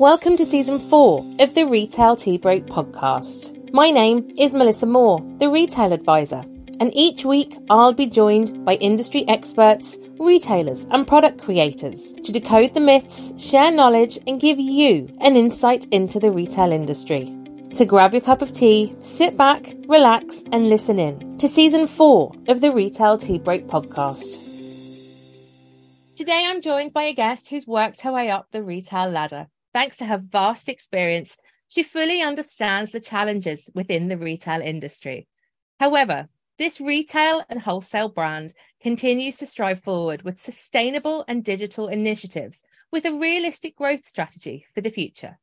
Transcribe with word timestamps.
Welcome 0.00 0.38
to 0.38 0.46
season 0.46 0.78
four 0.78 1.26
of 1.40 1.52
the 1.52 1.66
Retail 1.66 2.16
Tea 2.16 2.38
Break 2.38 2.64
podcast. 2.64 3.70
My 3.70 3.90
name 3.90 4.32
is 4.38 4.54
Melissa 4.54 4.86
Moore, 4.86 5.20
the 5.36 5.50
Retail 5.50 5.92
Advisor, 5.92 6.42
and 6.80 6.90
each 6.94 7.26
week 7.26 7.58
I'll 7.68 7.92
be 7.92 8.06
joined 8.06 8.64
by 8.64 8.76
industry 8.76 9.28
experts, 9.28 9.98
retailers, 10.18 10.86
and 10.90 11.06
product 11.06 11.38
creators 11.38 12.14
to 12.14 12.32
decode 12.32 12.72
the 12.72 12.80
myths, 12.80 13.30
share 13.36 13.70
knowledge, 13.70 14.18
and 14.26 14.40
give 14.40 14.58
you 14.58 15.14
an 15.20 15.36
insight 15.36 15.84
into 15.88 16.18
the 16.18 16.30
retail 16.30 16.72
industry. 16.72 17.30
So 17.68 17.84
grab 17.84 18.14
your 18.14 18.22
cup 18.22 18.40
of 18.40 18.54
tea, 18.54 18.96
sit 19.02 19.36
back, 19.36 19.74
relax, 19.86 20.42
and 20.50 20.70
listen 20.70 20.98
in 20.98 21.36
to 21.36 21.46
season 21.46 21.86
four 21.86 22.32
of 22.48 22.62
the 22.62 22.72
Retail 22.72 23.18
Tea 23.18 23.38
Break 23.38 23.66
podcast. 23.66 24.38
Today 26.14 26.46
I'm 26.48 26.62
joined 26.62 26.94
by 26.94 27.02
a 27.02 27.12
guest 27.12 27.50
who's 27.50 27.66
worked 27.66 28.00
her 28.00 28.12
way 28.12 28.30
up 28.30 28.46
the 28.50 28.62
retail 28.62 29.10
ladder 29.10 29.48
Thanks 29.72 29.96
to 29.98 30.06
her 30.06 30.18
vast 30.18 30.68
experience, 30.68 31.36
she 31.68 31.82
fully 31.82 32.20
understands 32.20 32.90
the 32.90 33.00
challenges 33.00 33.70
within 33.74 34.08
the 34.08 34.18
retail 34.18 34.60
industry. 34.60 35.28
However, 35.78 36.28
this 36.58 36.80
retail 36.80 37.42
and 37.48 37.62
wholesale 37.62 38.10
brand 38.10 38.52
continues 38.82 39.36
to 39.36 39.46
strive 39.46 39.82
forward 39.82 40.22
with 40.22 40.38
sustainable 40.38 41.24
and 41.26 41.42
digital 41.42 41.88
initiatives 41.88 42.62
with 42.92 43.06
a 43.06 43.12
realistic 43.12 43.76
growth 43.76 44.06
strategy 44.06 44.66
for 44.74 44.82
the 44.82 44.90
future. 44.90 45.38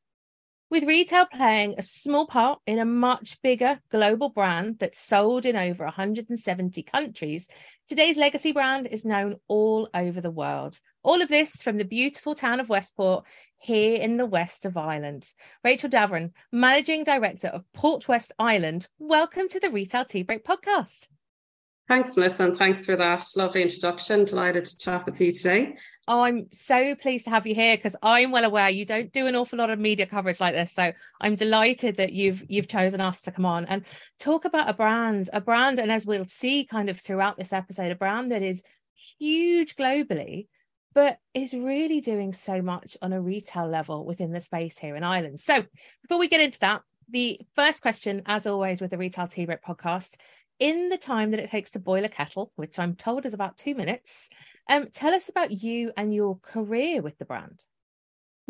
With 0.69 0.83
retail 0.83 1.25
playing 1.25 1.75
a 1.77 1.81
small 1.81 2.27
part 2.27 2.59
in 2.67 2.77
a 2.77 2.83
much 2.83 3.41
bigger 3.41 3.79
global 3.89 4.27
brand 4.27 4.79
that's 4.79 4.99
sold 4.99 5.45
in 5.45 5.55
over 5.55 5.85
170 5.85 6.83
countries, 6.83 7.47
today's 7.87 8.17
legacy 8.17 8.51
brand 8.51 8.85
is 8.85 9.05
known 9.05 9.37
all 9.47 9.89
over 9.93 10.19
the 10.19 10.29
world. 10.29 10.81
All 11.03 11.21
of 11.21 11.29
this 11.29 11.61
from 11.61 11.77
the 11.77 11.85
beautiful 11.85 12.35
town 12.35 12.59
of 12.59 12.67
Westport 12.67 13.23
here 13.57 13.99
in 13.99 14.17
the 14.17 14.25
west 14.25 14.65
of 14.65 14.77
Ireland. 14.77 15.31
Rachel 15.63 15.89
Davoren, 15.89 16.31
Managing 16.51 17.03
Director 17.03 17.47
of 17.47 17.63
Port 17.73 18.07
West 18.07 18.31
Ireland, 18.39 18.87
welcome 18.99 19.47
to 19.49 19.59
the 19.59 19.69
Retail 19.69 20.05
Tea 20.05 20.23
Break 20.23 20.45
podcast. 20.45 21.07
Thanks, 21.87 22.17
Melissa, 22.17 22.43
and 22.43 22.57
thanks 22.57 22.85
for 22.85 22.97
that 22.97 23.23
lovely 23.37 23.61
introduction. 23.61 24.25
Delighted 24.25 24.65
to 24.65 24.77
chat 24.77 25.05
with 25.05 25.21
you 25.21 25.31
today. 25.31 25.77
Oh, 26.05 26.21
I'm 26.21 26.47
so 26.51 26.95
pleased 26.95 27.23
to 27.25 27.31
have 27.31 27.47
you 27.47 27.55
here 27.55 27.77
because 27.77 27.95
I'm 28.03 28.31
well 28.31 28.43
aware 28.43 28.69
you 28.69 28.83
don't 28.83 29.11
do 29.13 29.25
an 29.25 29.37
awful 29.37 29.57
lot 29.57 29.69
of 29.69 29.79
media 29.79 30.05
coverage 30.05 30.41
like 30.41 30.53
this. 30.53 30.73
So 30.73 30.91
I'm 31.21 31.35
delighted 31.35 31.95
that 31.95 32.11
you've 32.11 32.43
you've 32.49 32.67
chosen 32.67 32.99
us 32.99 33.21
to 33.21 33.31
come 33.31 33.45
on 33.45 33.65
and 33.65 33.85
talk 34.19 34.43
about 34.43 34.69
a 34.69 34.73
brand, 34.73 35.29
a 35.31 35.39
brand, 35.39 35.79
and 35.79 35.89
as 35.89 36.05
we'll 36.05 36.27
see 36.27 36.65
kind 36.65 36.89
of 36.89 36.99
throughout 36.99 37.37
this 37.37 37.53
episode, 37.53 37.93
a 37.93 37.95
brand 37.95 38.33
that 38.33 38.43
is 38.43 38.63
huge 39.17 39.77
globally, 39.77 40.47
but 40.97 41.19
is 41.35 41.53
really 41.53 42.01
doing 42.01 42.33
so 42.33 42.59
much 42.59 42.97
on 43.03 43.13
a 43.13 43.21
retail 43.21 43.67
level 43.67 44.03
within 44.03 44.31
the 44.31 44.41
space 44.41 44.79
here 44.79 44.95
in 44.95 45.03
Ireland. 45.03 45.39
So 45.39 45.63
before 46.01 46.17
we 46.17 46.27
get 46.27 46.41
into 46.41 46.59
that, 46.61 46.81
the 47.07 47.39
first 47.55 47.83
question, 47.83 48.23
as 48.25 48.47
always 48.47 48.81
with 48.81 48.89
the 48.89 48.97
Retail 48.97 49.27
Tea 49.27 49.45
Break 49.45 49.61
podcast, 49.61 50.15
in 50.59 50.89
the 50.89 50.97
time 50.97 51.29
that 51.29 51.39
it 51.39 51.51
takes 51.51 51.69
to 51.71 51.79
boil 51.79 52.03
a 52.03 52.09
kettle, 52.09 52.51
which 52.55 52.79
I'm 52.79 52.95
told 52.95 53.27
is 53.27 53.35
about 53.35 53.57
two 53.57 53.75
minutes, 53.75 54.27
um, 54.67 54.87
tell 54.91 55.13
us 55.13 55.29
about 55.29 55.51
you 55.51 55.91
and 55.95 56.15
your 56.15 56.39
career 56.41 57.03
with 57.03 57.19
the 57.19 57.25
brand. 57.25 57.63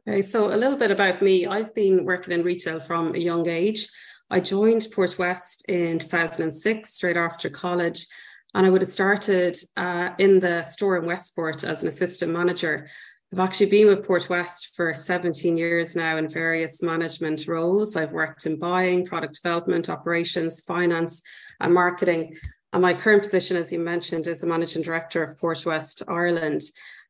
Okay, 0.08 0.22
so 0.22 0.46
a 0.46 0.56
little 0.56 0.78
bit 0.78 0.90
about 0.90 1.22
me. 1.22 1.48
I've 1.48 1.76
been 1.76 2.06
working 2.06 2.32
in 2.32 2.44
retail 2.44 2.80
from 2.80 3.14
a 3.14 3.20
young 3.20 3.50
age. 3.50 3.90
I 4.30 4.40
joined 4.40 4.88
Port 4.94 5.20
West 5.20 5.66
in 5.68 6.00
2006, 6.00 6.94
straight 6.94 7.18
after 7.18 7.50
college, 7.50 8.08
and 8.54 8.66
I 8.66 8.70
would 8.70 8.82
have 8.82 8.90
started 8.90 9.58
uh, 9.76 10.10
in 10.18 10.40
the 10.40 10.64
store 10.64 10.98
in 10.98 11.06
Westport 11.06 11.64
as 11.64 11.84
an 11.84 11.90
assistant 11.90 12.32
manager. 12.32 12.88
I've 13.34 13.40
actually 13.40 13.70
been 13.70 13.88
with 13.88 14.08
Port 14.08 14.30
West 14.30 14.74
for 14.74 14.94
17 14.94 15.58
years 15.58 15.96
now 15.98 16.18
in 16.18 16.30
various 16.30 16.82
management 16.82 17.46
roles. 17.46 17.98
I've 17.98 18.14
worked 18.14 18.46
in 18.46 18.58
buying, 18.58 19.06
product 19.06 19.36
development, 19.42 19.90
operations, 19.90 20.62
finance, 20.62 21.22
and 21.60 21.74
marketing. 21.74 22.38
And 22.72 22.82
my 22.82 22.94
current 22.94 23.24
position, 23.24 23.58
as 23.58 23.72
you 23.72 23.80
mentioned, 23.80 24.28
is 24.28 24.42
the 24.42 24.48
managing 24.48 24.82
director 24.82 25.24
of 25.24 25.38
Port 25.38 25.66
West 25.66 26.04
Ireland. 26.08 26.62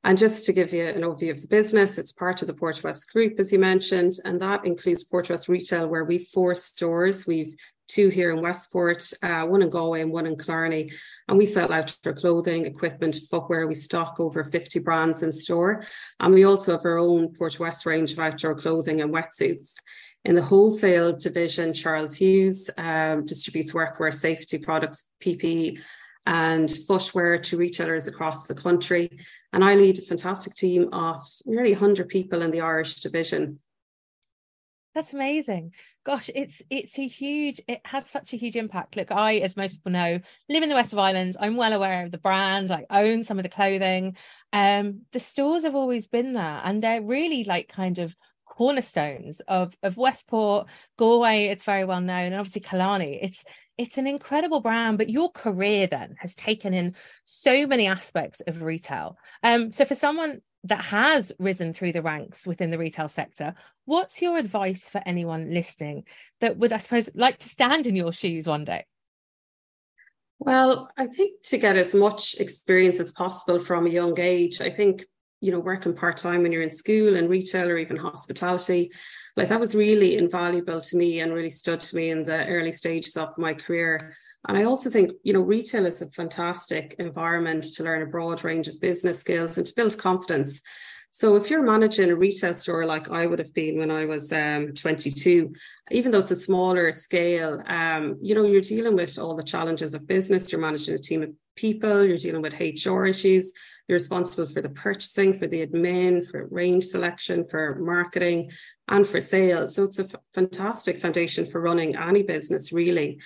And 0.04 0.18
just 0.18 0.46
to 0.46 0.54
give 0.54 0.74
you 0.74 0.86
an 0.86 1.02
overview 1.02 1.32
of 1.32 1.42
the 1.42 1.48
business, 1.48 1.98
it's 1.98 2.12
part 2.12 2.42
of 2.42 2.48
the 2.48 2.54
Port 2.54 2.84
West 2.84 3.12
Group, 3.12 3.40
as 3.40 3.52
you 3.52 3.60
mentioned, 3.60 4.14
and 4.26 4.42
that 4.42 4.66
includes 4.66 5.04
Port 5.04 5.30
West 5.30 5.48
Retail, 5.48 5.88
where 5.88 6.06
we've 6.06 6.28
four 6.28 6.56
stores. 6.56 7.28
We've 7.28 7.56
two 7.88 8.10
here 8.10 8.32
in 8.32 8.42
Westport, 8.42 9.12
uh, 9.24 9.44
one 9.46 9.62
in 9.62 9.70
Galway 9.70 10.02
and 10.02 10.12
one 10.12 10.26
in 10.26 10.38
Killarney. 10.38 10.90
And 11.28 11.38
we 11.38 11.46
sell 11.46 11.72
outdoor 11.72 12.14
clothing, 12.14 12.66
equipment, 12.66 13.18
footwear. 13.30 13.68
We 13.68 13.76
stock 13.76 14.20
over 14.20 14.44
50 14.44 14.80
brands 14.80 15.24
in 15.24 15.32
store. 15.32 15.84
And 16.20 16.34
we 16.34 16.44
also 16.44 16.74
have 16.74 16.86
our 16.86 16.98
own 16.98 17.34
Port 17.34 17.60
West 17.60 17.86
range 17.86 18.12
of 18.12 18.20
outdoor 18.20 18.56
clothing 18.56 19.02
and 19.02 19.14
wetsuits. 19.14 19.76
In 20.26 20.36
the 20.36 20.42
wholesale 20.42 21.16
division, 21.16 21.74
Charles 21.74 22.16
Hughes 22.16 22.70
um, 22.78 23.26
distributes 23.26 23.72
workwear, 23.72 24.14
safety 24.14 24.58
products, 24.58 25.10
PPE, 25.24 25.80
and 26.26 26.70
footwear 26.86 27.38
to 27.38 27.58
retailers 27.58 28.08
across 28.08 28.48
the 28.48 28.54
country. 28.54 29.10
And 29.54 29.64
I 29.64 29.76
lead 29.76 29.98
a 29.98 30.02
fantastic 30.02 30.54
team 30.54 30.90
of 30.92 31.22
nearly 31.46 31.72
100 31.72 32.10
people 32.10 32.42
in 32.42 32.52
the 32.52 32.60
Irish 32.60 33.00
division. 33.00 33.60
That's 34.98 35.14
amazing. 35.14 35.76
Gosh, 36.04 36.32
it's 36.34 36.64
it's 36.72 36.98
a 36.98 37.06
huge, 37.06 37.62
it 37.68 37.82
has 37.86 38.10
such 38.10 38.34
a 38.34 38.36
huge 38.36 38.56
impact. 38.56 38.96
Look, 38.96 39.12
I, 39.12 39.36
as 39.36 39.56
most 39.56 39.74
people 39.74 39.92
know, 39.92 40.20
live 40.50 40.64
in 40.64 40.70
the 40.70 40.76
west 40.76 40.92
of 40.92 40.98
Ireland. 40.98 41.36
I'm 41.40 41.56
well 41.56 41.72
aware 41.72 42.04
of 42.04 42.10
the 42.10 42.18
brand. 42.18 42.72
I 42.72 42.88
own 42.90 43.24
some 43.24 43.38
of 43.38 43.44
the 43.44 43.50
clothing. 43.50 44.18
Um, 44.54 45.02
the 45.12 45.20
stores 45.20 45.66
have 45.66 45.76
always 45.76 46.08
been 46.08 46.34
there 46.34 46.62
and 46.64 46.82
they're 46.82 47.04
really 47.04 47.44
like 47.44 47.68
kind 47.68 48.00
of 48.00 48.16
cornerstones 48.48 49.40
of 49.42 49.78
of 49.84 49.98
Westport, 49.98 50.68
Galway, 50.98 51.46
it's 51.46 51.64
very 51.64 51.86
well 51.86 52.02
known, 52.02 52.34
and 52.34 52.36
obviously 52.36 52.62
Killarney. 52.62 53.20
It's 53.22 53.46
it's 53.78 54.00
an 54.00 54.08
incredible 54.08 54.62
brand, 54.62 54.98
but 54.98 55.12
your 55.12 55.32
career 55.32 55.86
then 55.86 56.16
has 56.18 56.36
taken 56.36 56.74
in 56.74 56.96
so 57.24 57.68
many 57.68 57.86
aspects 57.86 58.42
of 58.48 58.64
retail. 58.64 59.20
Um, 59.44 59.72
so 59.72 59.86
for 59.86 59.94
someone 59.94 60.42
that 60.64 60.82
has 60.86 61.32
risen 61.40 61.74
through 61.74 61.94
the 61.94 62.02
ranks 62.02 62.46
within 62.46 62.72
the 62.72 62.78
retail 62.78 63.08
sector. 63.08 63.54
What's 63.86 64.22
your 64.22 64.38
advice 64.38 64.90
for 64.90 65.02
anyone 65.06 65.52
listening 65.52 66.04
that 66.42 66.58
would, 66.58 66.74
I 66.74 66.78
suppose, 66.78 67.10
like 67.16 67.38
to 67.40 67.50
stand 67.50 67.88
in 67.88 67.96
your 67.96 68.12
shoes 68.12 68.48
one 68.48 68.66
day? 68.66 68.86
Well, 70.40 70.90
I 70.98 71.08
think 71.08 71.42
to 71.46 71.58
get 71.58 71.78
as 71.78 71.96
much 71.96 72.36
experience 72.40 73.00
as 73.00 73.12
possible 73.12 73.60
from 73.60 73.88
a 73.88 73.92
young 73.92 74.20
age, 74.20 74.62
I 74.62 74.70
think, 74.70 75.06
you 75.42 75.52
know, 75.52 75.60
working 75.60 75.96
part 75.96 76.18
time 76.18 76.44
when 76.44 76.52
you're 76.52 76.62
in 76.62 76.72
school 76.72 77.16
and 77.16 77.30
retail 77.30 77.70
or 77.70 77.78
even 77.78 77.98
hospitality, 77.98 78.92
like 79.36 79.50
that 79.50 79.60
was 79.60 79.74
really 79.74 80.18
invaluable 80.18 80.82
to 80.82 80.98
me 80.98 81.22
and 81.22 81.34
really 81.34 81.50
stood 81.50 81.80
to 81.80 81.96
me 81.96 82.10
in 82.10 82.24
the 82.24 82.46
early 82.48 82.72
stages 82.72 83.18
of 83.18 83.38
my 83.38 83.54
career. 83.54 84.16
And 84.48 84.58
I 84.58 84.64
also 84.64 84.90
think, 84.90 85.12
you 85.24 85.34
know, 85.34 85.42
retail 85.42 85.86
is 85.86 86.02
a 86.02 86.08
fantastic 86.08 86.96
environment 87.00 87.66
to 87.76 87.84
learn 87.84 88.02
a 88.02 88.06
broad 88.06 88.44
range 88.44 88.68
of 88.68 88.80
business 88.80 89.20
skills 89.20 89.58
and 89.58 89.68
to 89.68 89.74
build 89.76 89.98
confidence. 89.98 90.62
So 91.10 91.36
if 91.36 91.50
you're 91.50 91.64
managing 91.64 92.12
a 92.12 92.16
retail 92.16 92.54
store 92.54 92.86
like 92.86 93.10
I 93.10 93.26
would 93.26 93.40
have 93.40 93.54
been 93.54 93.78
when 93.78 93.92
I 93.92 94.06
was 94.06 94.32
um, 94.32 94.74
22, 94.74 95.54
even 95.92 96.12
though 96.12 96.20
it's 96.20 96.32
a 96.32 96.36
smaller 96.36 96.92
scale, 96.92 97.62
um, 97.66 98.18
you 98.22 98.36
know, 98.36 98.46
you're 98.46 98.62
dealing 98.62 98.96
with 98.96 99.18
all 99.18 99.36
the 99.36 99.44
challenges 99.44 99.94
of 99.94 100.08
business. 100.08 100.52
You're 100.52 100.62
managing 100.62 100.96
a 100.96 101.00
team 101.00 101.24
of 101.24 101.30
people. 101.56 102.04
You're 102.04 102.18
dealing 102.18 102.42
with 102.42 102.60
HR 102.60 103.06
issues. 103.06 103.52
You're 103.88 103.96
responsible 103.96 104.48
for 104.48 104.62
the 104.62 104.70
purchasing, 104.70 105.40
for 105.40 105.48
the 105.48 105.66
admin, 105.66 106.30
for 106.30 106.48
range 106.48 106.86
selection, 106.86 107.46
for 107.46 107.78
marketing, 107.80 108.52
and 108.88 109.08
for 109.08 109.22
sales. 109.22 109.76
So 109.76 109.84
it's 109.84 110.00
a 110.00 110.04
f- 110.04 110.16
fantastic 110.34 111.00
foundation 111.00 111.46
for 111.46 111.62
running 111.62 111.96
any 111.96 112.22
business, 112.22 112.72
really. 112.74 113.20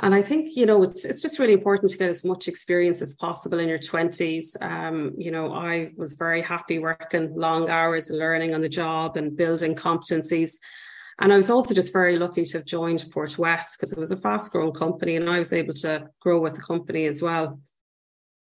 And 0.00 0.14
I 0.14 0.20
think, 0.20 0.56
you 0.56 0.66
know, 0.66 0.82
it's 0.82 1.06
it's 1.06 1.22
just 1.22 1.38
really 1.38 1.54
important 1.54 1.90
to 1.90 1.98
get 1.98 2.10
as 2.10 2.22
much 2.22 2.48
experience 2.48 3.00
as 3.00 3.14
possible 3.14 3.58
in 3.58 3.68
your 3.68 3.78
20s. 3.78 4.54
Um, 4.60 5.12
you 5.16 5.30
know, 5.30 5.54
I 5.54 5.92
was 5.96 6.12
very 6.12 6.42
happy 6.42 6.78
working 6.78 7.34
long 7.34 7.70
hours 7.70 8.10
learning 8.10 8.54
on 8.54 8.60
the 8.60 8.68
job 8.68 9.16
and 9.16 9.36
building 9.36 9.74
competencies. 9.74 10.56
And 11.18 11.32
I 11.32 11.36
was 11.38 11.48
also 11.48 11.72
just 11.72 11.94
very 11.94 12.18
lucky 12.18 12.44
to 12.44 12.58
have 12.58 12.66
joined 12.66 13.06
Port 13.10 13.38
West 13.38 13.78
because 13.78 13.92
it 13.92 13.98
was 13.98 14.10
a 14.10 14.18
fast 14.18 14.52
growing 14.52 14.72
company 14.72 15.16
and 15.16 15.30
I 15.30 15.38
was 15.38 15.54
able 15.54 15.72
to 15.74 16.08
grow 16.20 16.40
with 16.40 16.54
the 16.54 16.60
company 16.60 17.06
as 17.06 17.22
well. 17.22 17.58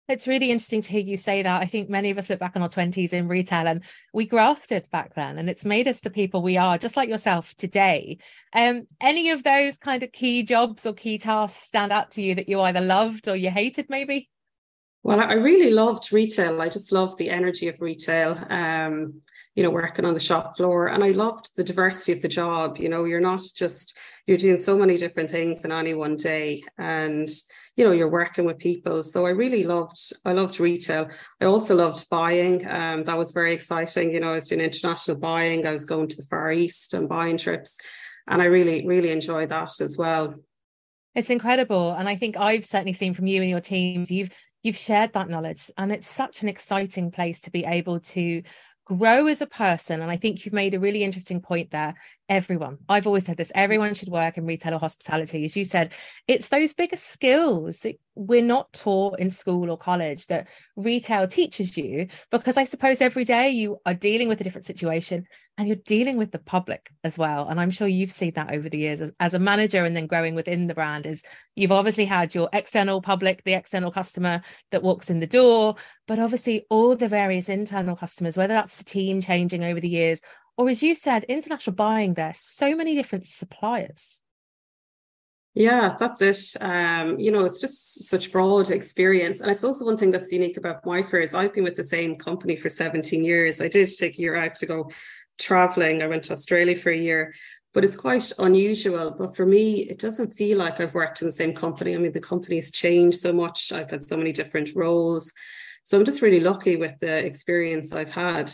It's 0.08 0.28
really 0.28 0.52
interesting 0.52 0.82
to 0.82 0.92
hear 0.92 1.02
you 1.02 1.16
say 1.16 1.44
that. 1.44 1.62
I 1.62 1.66
think 1.66 1.90
many 1.90 2.10
of 2.10 2.18
us 2.18 2.30
look 2.30 2.40
back 2.40 2.56
on 2.56 2.62
our 2.62 2.70
20s 2.70 3.14
in 3.14 3.28
retail 3.28 3.68
and 3.68 3.84
we 4.14 4.26
grafted 4.26 4.90
back 4.92 5.16
then 5.16 5.38
and 5.38 5.50
it's 5.50 5.64
made 5.64 5.88
us 5.88 6.02
the 6.02 6.10
people 6.10 6.42
we 6.42 6.58
are, 6.58 6.78
just 6.78 6.98
like 6.98 7.08
yourself 7.08 7.56
today. 7.56 8.18
Um, 8.54 8.88
any 9.00 9.30
of 9.30 9.44
those 9.44 9.78
kind 9.78 10.04
of 10.04 10.12
key 10.12 10.44
jobs 10.44 10.86
or 10.86 10.94
key 10.94 11.18
tasks 11.18 11.64
stand 11.64 11.92
out 11.92 12.12
to 12.12 12.22
you 12.22 12.36
that 12.36 12.50
you 12.50 12.60
either 12.62 12.82
loved 12.82 13.28
or 13.28 13.36
you 13.36 13.50
hated, 13.52 13.90
maybe? 13.90 14.30
Well, 15.04 15.20
I 15.20 15.34
really 15.34 15.74
loved 15.74 16.12
retail. 16.12 16.62
I 16.62 16.70
just 16.70 16.92
loved 16.92 17.18
the 17.18 17.30
energy 17.30 17.68
of 17.68 17.82
retail. 17.82 18.38
Um, 18.50 19.22
you 19.56 19.64
know, 19.64 19.70
working 19.70 20.06
on 20.06 20.14
the 20.14 20.20
shop 20.20 20.56
floor. 20.56 20.88
And 20.88 21.04
I 21.04 21.12
loved 21.12 21.56
the 21.58 21.64
diversity 21.64 22.14
of 22.14 22.22
the 22.22 22.28
job. 22.28 22.78
You 22.78 22.88
know, 22.88 23.04
you're 23.04 23.20
not 23.20 23.42
just, 23.56 23.98
you're 24.26 24.38
doing 24.38 24.58
so 24.58 24.78
many 24.78 24.98
different 24.98 25.30
things 25.30 25.66
in 25.66 25.72
any 25.74 25.94
one 25.94 26.16
day. 26.16 26.64
And, 26.78 27.30
you 27.76 27.84
know, 27.84 27.92
you're 27.92 28.10
working 28.10 28.46
with 28.46 28.60
people. 28.60 29.04
So 29.04 29.26
I 29.26 29.32
really 29.32 29.64
loved, 29.64 30.14
I 30.24 30.32
loved 30.32 30.60
retail. 30.60 31.10
I 31.42 31.46
also 31.46 31.76
loved 31.76 32.10
buying. 32.10 32.66
Um, 32.70 33.04
that 33.04 33.18
was 33.18 33.32
very 33.32 33.54
exciting. 33.54 34.12
You 34.12 34.22
know, 34.22 34.32
I 34.32 34.36
was 34.36 34.48
doing 34.48 34.62
international 34.62 35.18
buying. 35.18 35.68
I 35.68 35.72
was 35.72 35.86
going 35.86 36.08
to 36.08 36.18
the 36.18 36.28
Far 36.30 36.52
East 36.52 36.94
and 36.94 37.10
buying 37.10 37.38
trips. 37.38 37.78
And 38.28 38.42
I 38.42 38.46
really, 38.46 38.88
really 38.88 39.12
enjoyed 39.12 39.50
that 39.50 39.82
as 39.82 39.98
well. 39.98 40.36
It's 41.14 41.30
incredible. 41.30 41.92
And 41.92 42.08
I 42.08 42.16
think 42.16 42.38
I've 42.38 42.66
certainly 42.66 42.94
seen 42.94 43.14
from 43.14 43.28
you 43.28 43.42
and 43.42 43.50
your 43.50 43.60
teams, 43.60 44.10
you've 44.10 44.30
you've 44.64 44.78
shared 44.78 45.14
that 45.14 45.28
knowledge 45.30 45.72
and 45.78 45.92
it's 45.92 46.08
such 46.08 46.44
an 46.44 46.48
exciting 46.48 47.12
place 47.12 47.42
to 47.42 47.52
be 47.52 47.66
able 47.66 48.00
to 48.00 48.44
grow 48.86 49.28
as 49.28 49.42
a 49.42 49.48
person. 49.48 50.02
And 50.02 50.12
I 50.12 50.18
think 50.18 50.44
you've 50.44 50.54
made 50.54 50.74
a 50.74 50.80
really 50.80 51.04
interesting 51.04 51.40
point 51.40 51.72
there. 51.72 51.94
Everyone, 52.28 52.78
I've 52.90 53.08
always 53.08 53.26
said 53.26 53.38
this, 53.38 53.52
everyone 53.56 53.94
should 53.94 54.10
work 54.10 54.38
in 54.38 54.46
retail 54.46 54.74
or 54.74 54.80
hospitality. 54.80 55.46
As 55.46 55.56
you 55.56 55.66
said, 55.66 55.94
it's 56.28 56.50
those 56.50 56.74
bigger 56.74 56.98
skills 56.98 57.80
that 57.80 58.00
we're 58.16 58.42
not 58.42 58.74
taught 58.74 59.20
in 59.20 59.30
school 59.30 59.70
or 59.70 59.78
college 59.78 60.28
that 60.28 60.48
retail 60.76 61.28
teaches 61.28 61.78
you, 61.78 62.08
because 62.32 62.58
I 62.58 62.64
suppose 62.64 63.02
every 63.02 63.24
day 63.24 63.50
you 63.52 63.80
are 63.86 63.94
dealing 63.94 64.28
with 64.28 64.42
a 64.42 64.44
different 64.44 64.66
situation 64.66 65.26
and 65.62 65.68
you're 65.68 65.78
dealing 65.86 66.18
with 66.18 66.32
the 66.32 66.40
public 66.40 66.90
as 67.04 67.20
well. 67.20 67.48
And 67.48 67.60
i'm 67.60 67.70
sure 67.70 67.88
you've 67.88 68.12
seen 68.12 68.34
that 68.34 68.52
over 68.52 68.68
the 68.68 68.80
years 68.80 69.00
as, 69.00 69.14
as 69.20 69.36
a 69.36 69.40
manager 69.40 69.86
and 69.86 69.96
then 69.96 70.08
growing 70.08 70.34
within 70.34 70.66
the 70.66 70.74
brand 70.74 71.06
is 71.06 71.24
you've 71.56 71.72
obviously 71.72 72.06
had 72.06 72.34
your 72.34 72.50
external 72.52 73.00
public 73.00 73.44
the 73.44 73.54
external 73.54 73.92
customer 73.92 74.42
that 74.72 74.82
walks 74.82 75.12
in 75.12 75.20
the 75.20 75.28
door 75.28 75.76
but 76.08 76.18
obviously 76.18 76.66
all 76.72 76.96
the 76.96 77.08
various 77.08 77.48
internal 77.48 77.96
customers 77.96 78.38
whether 78.38 78.56
that's 78.56 78.78
the 78.78 78.84
team 78.84 79.22
changing 79.22 79.64
over 79.64 79.80
the 79.80 79.88
years 79.88 80.22
or 80.58 80.68
as 80.68 80.82
you 80.82 80.96
said 80.96 81.24
international 81.26 81.76
buying 81.76 82.16
there's 82.16 82.40
so 82.40 82.76
many 82.76 82.96
different 82.96 83.28
suppliers 83.28 84.21
yeah, 85.54 85.96
that's 86.00 86.22
it. 86.22 86.62
Um, 86.62 87.20
you 87.20 87.32
know, 87.32 87.44
it's 87.44 87.60
just 87.60 88.06
such 88.06 88.32
broad 88.32 88.72
experience. 88.72 89.42
And 89.42 89.50
I 89.50 89.54
suppose 89.54 89.80
the 89.80 89.86
one 89.86 89.98
thing 89.98 90.12
that's 90.12 90.32
unique 90.32 90.56
about 90.56 90.86
my 90.86 91.02
career 91.02 91.24
is 91.24 91.34
I've 91.34 91.54
been 91.54 91.66
with 91.66 91.76
the 91.76 91.84
same 91.84 92.16
company 92.16 92.56
for 92.56 92.70
17 92.70 93.24
years. 93.24 93.60
I 93.60 93.68
did 93.68 93.90
take 93.98 94.18
a 94.18 94.22
year 94.22 94.36
out 94.36 94.56
to 94.56 94.66
go 94.66 94.90
traveling. 95.38 96.02
I 96.02 96.08
went 96.08 96.24
to 96.26 96.34
Australia 96.34 96.76
for 96.76 96.92
a 96.92 96.98
year, 96.98 97.34
but 97.74 97.84
it's 97.84 97.98
quite 97.98 98.32
unusual. 98.40 99.14
But 99.18 99.36
for 99.36 99.46
me, 99.46 99.82
it 99.90 100.00
doesn't 100.00 100.32
feel 100.32 100.58
like 100.58 100.80
I've 100.80 100.94
worked 100.94 101.22
in 101.22 101.28
the 101.28 101.34
same 101.34 101.54
company. 101.54 101.96
I 101.96 101.98
mean, 101.98 102.14
the 102.14 102.22
company's 102.22 102.72
changed 102.72 103.20
so 103.20 103.34
much. 103.34 103.74
I've 103.74 103.92
had 103.92 104.08
so 104.08 104.16
many 104.16 104.32
different 104.32 104.70
roles. 104.74 105.34
So 105.84 105.98
I'm 105.98 106.06
just 106.06 106.22
really 106.22 106.40
lucky 106.40 106.78
with 106.78 106.98
the 107.00 107.26
experience 107.26 107.92
I've 107.92 108.12
had. 108.12 108.50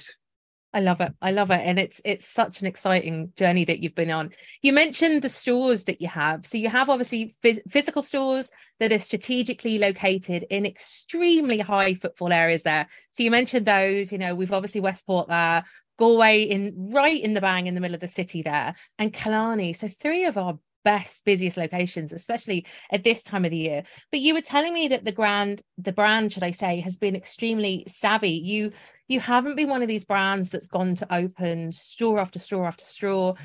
I 0.74 0.82
love 0.82 1.00
it. 1.00 1.14
I 1.22 1.32
love 1.32 1.50
it. 1.50 1.62
And 1.64 1.80
it's 1.80 2.02
it's 2.04 2.28
such 2.28 2.62
an 2.62 2.68
exciting 2.68 3.32
journey 3.38 3.64
that 3.66 3.80
you've 3.80 3.96
been 3.96 4.12
on. 4.12 4.32
You 4.62 4.74
mentioned 4.74 5.22
the 5.22 5.30
stores 5.30 5.86
that 5.86 6.02
you 6.02 6.10
have. 6.10 6.46
So 6.46 6.58
you 6.58 6.70
have 6.70 6.90
obviously 6.90 7.36
phys- 7.44 7.62
physical 7.70 8.02
stores 8.02 8.52
that 8.80 8.92
are 8.92 9.00
strategically 9.00 9.80
located 9.80 10.46
in 10.50 10.66
extremely 10.66 11.60
high 11.60 11.96
footfall 11.96 12.34
areas 12.34 12.64
there. 12.64 12.88
So 13.12 13.24
you 13.24 13.32
mentioned 13.32 13.66
those, 13.66 14.12
you 14.12 14.18
know, 14.18 14.36
we've 14.36 14.52
obviously 14.52 14.82
Westport 14.82 15.30
there, 15.30 15.64
Galway 15.98 16.44
in 16.44 16.90
right 16.94 17.20
in 17.20 17.34
the 17.34 17.42
bang 17.42 17.68
in 17.68 17.74
the 17.74 17.82
middle 17.82 17.96
of 17.96 18.02
the 18.02 18.08
city 18.08 18.42
there, 18.42 18.76
and 19.00 19.14
Killarney. 19.14 19.74
So 19.74 19.88
three 19.88 20.26
of 20.26 20.38
our 20.38 20.60
best 20.88 21.26
busiest 21.26 21.58
locations 21.58 22.14
especially 22.14 22.66
at 22.94 23.04
this 23.04 23.22
time 23.22 23.44
of 23.44 23.52
the 23.52 23.58
year 23.58 23.84
but 24.10 24.22
you 24.22 24.34
were 24.34 24.40
telling 24.40 24.74
me 24.74 24.88
that 24.88 25.04
the 25.04 25.12
brand 25.12 25.62
the 25.78 25.92
brand 25.92 26.32
should 26.32 26.44
i 26.44 26.52
say 26.52 26.80
has 26.80 26.96
been 26.96 27.14
extremely 27.14 27.84
savvy 27.90 28.32
you 28.32 28.72
you 29.10 29.20
haven't 29.20 29.58
been 29.58 29.70
one 29.70 29.82
of 29.82 29.90
these 29.90 30.06
brands 30.06 30.50
that's 30.50 30.70
gone 30.70 30.96
to 30.96 31.14
open 31.14 31.74
store 31.74 32.20
after 32.20 32.40
store 32.40 32.66
after 32.66 32.86
store 32.86 33.36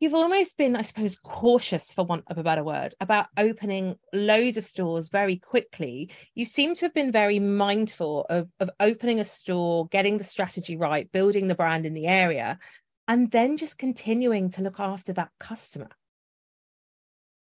you've 0.00 0.14
almost 0.14 0.56
been, 0.56 0.74
I 0.74 0.82
suppose, 0.82 1.14
cautious, 1.14 1.92
for 1.92 2.04
want 2.04 2.24
of 2.28 2.38
a 2.38 2.42
better 2.42 2.64
word, 2.64 2.94
about 3.00 3.26
opening 3.36 3.96
loads 4.14 4.56
of 4.56 4.64
stores 4.64 5.10
very 5.10 5.36
quickly. 5.36 6.10
You 6.34 6.46
seem 6.46 6.74
to 6.76 6.86
have 6.86 6.94
been 6.94 7.12
very 7.12 7.38
mindful 7.38 8.26
of, 8.30 8.48
of 8.58 8.70
opening 8.80 9.20
a 9.20 9.24
store, 9.24 9.86
getting 9.88 10.16
the 10.16 10.24
strategy 10.24 10.74
right, 10.76 11.12
building 11.12 11.48
the 11.48 11.54
brand 11.54 11.84
in 11.84 11.92
the 11.92 12.06
area, 12.06 12.58
and 13.06 13.30
then 13.30 13.58
just 13.58 13.76
continuing 13.76 14.50
to 14.52 14.62
look 14.62 14.80
after 14.80 15.12
that 15.12 15.30
customer. 15.38 15.90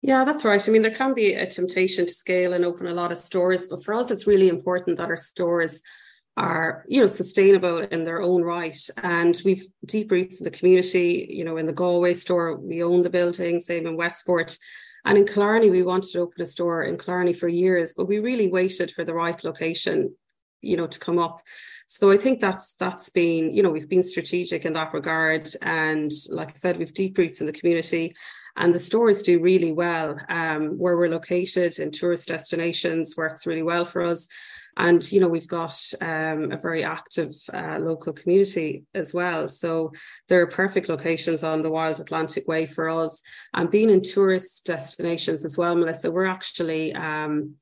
Yeah, 0.06 0.24
that's 0.24 0.46
right. 0.46 0.64
I 0.70 0.72
mean, 0.72 0.84
there 0.84 0.92
can 0.92 1.16
be 1.16 1.34
a 1.34 1.48
temptation 1.48 2.06
to 2.06 2.12
scale 2.12 2.54
and 2.54 2.64
open 2.64 2.86
a 2.86 2.94
lot 2.94 3.12
of 3.12 3.18
stores, 3.18 3.66
but 3.66 3.84
for 3.84 3.96
us, 3.96 4.12
it's 4.12 4.28
really 4.28 4.50
important 4.50 4.98
that 4.98 5.10
our 5.10 5.18
stores 5.18 5.82
are 6.38 6.84
you 6.88 7.02
know 7.02 7.08
sustainable 7.08 7.80
in 7.80 8.04
their 8.04 8.22
own 8.22 8.44
right. 8.44 8.78
And 9.02 9.36
we've 9.44 9.66
deep 9.84 10.12
roots 10.12 10.40
in 10.40 10.44
the 10.44 10.52
community 10.52 11.26
you 11.28 11.44
know 11.44 11.58
in 11.58 11.66
the 11.66 11.74
galway 11.74 12.14
store. 12.14 12.56
We 12.56 12.84
own 12.84 13.02
the 13.02 13.10
building 13.10 13.60
same 13.60 13.88
in 13.88 13.98
westport. 13.98 14.56
And 15.06 15.18
in 15.18 15.26
killarney 15.26 15.72
we 15.72 15.82
wanted 15.82 16.12
to 16.12 16.20
open 16.22 16.42
a 16.42 16.46
store 16.46 16.84
in 16.84 16.98
killarney 16.98 17.34
for 17.34 17.48
years 17.48 17.94
but 17.96 18.08
we 18.08 18.18
really 18.20 18.48
waited 18.48 18.92
for 18.92 19.04
the 19.06 19.14
right 19.14 19.44
location 19.44 20.16
you 20.62 20.78
know 20.78 20.88
to 20.88 21.00
come 21.00 21.20
up. 21.20 21.42
So 21.88 22.12
i 22.12 22.18
think 22.18 22.40
that's 22.40 22.74
that's 22.74 23.10
been 23.10 23.54
you 23.54 23.62
know 23.62 23.70
we've 23.70 23.90
been 23.90 24.04
strategic 24.04 24.66
in 24.66 24.74
that 24.74 24.94
regard. 24.94 25.50
And 25.62 26.12
like 26.30 26.50
i 26.50 26.56
said 26.56 26.78
we've 26.78 26.94
deep 26.94 27.18
roots 27.18 27.42
in 27.42 27.48
the 27.48 27.54
community 27.54 28.16
and 28.58 28.74
the 28.74 28.80
stores 28.80 29.22
do 29.22 29.42
really 29.42 29.74
well 29.74 30.18
um, 30.30 30.78
where 30.78 30.96
we're 30.96 31.10
located 31.10 31.78
in 31.80 31.92
tourist 31.92 32.30
destinations 32.30 33.16
works 33.18 33.46
really 33.46 33.64
well 33.64 33.84
for 33.86 34.02
us. 34.02 34.28
And 34.78 35.10
you 35.10 35.22
know 35.22 35.30
we've 35.30 35.48
got 35.48 35.78
um, 36.02 36.52
a 36.52 36.58
very 36.58 36.84
active 36.84 37.34
uh, 37.54 37.80
local 37.80 38.12
community 38.12 38.84
as 38.94 39.14
well. 39.14 39.48
So 39.48 39.92
there 40.28 40.42
are 40.42 40.48
perfect 40.48 40.90
locations 40.90 41.44
on 41.44 41.62
the 41.62 41.70
wild 41.70 42.00
atlantic 42.00 42.46
way 42.48 42.66
for 42.66 42.90
us. 42.90 43.22
And 43.54 43.72
being 43.72 43.90
in 43.90 44.02
tourist 44.02 44.66
destinations 44.66 45.46
as 45.46 45.58
well 45.58 45.76
melissa 45.76 46.12
we're 46.12 46.26
actually 46.26 46.94
um, 46.94 47.56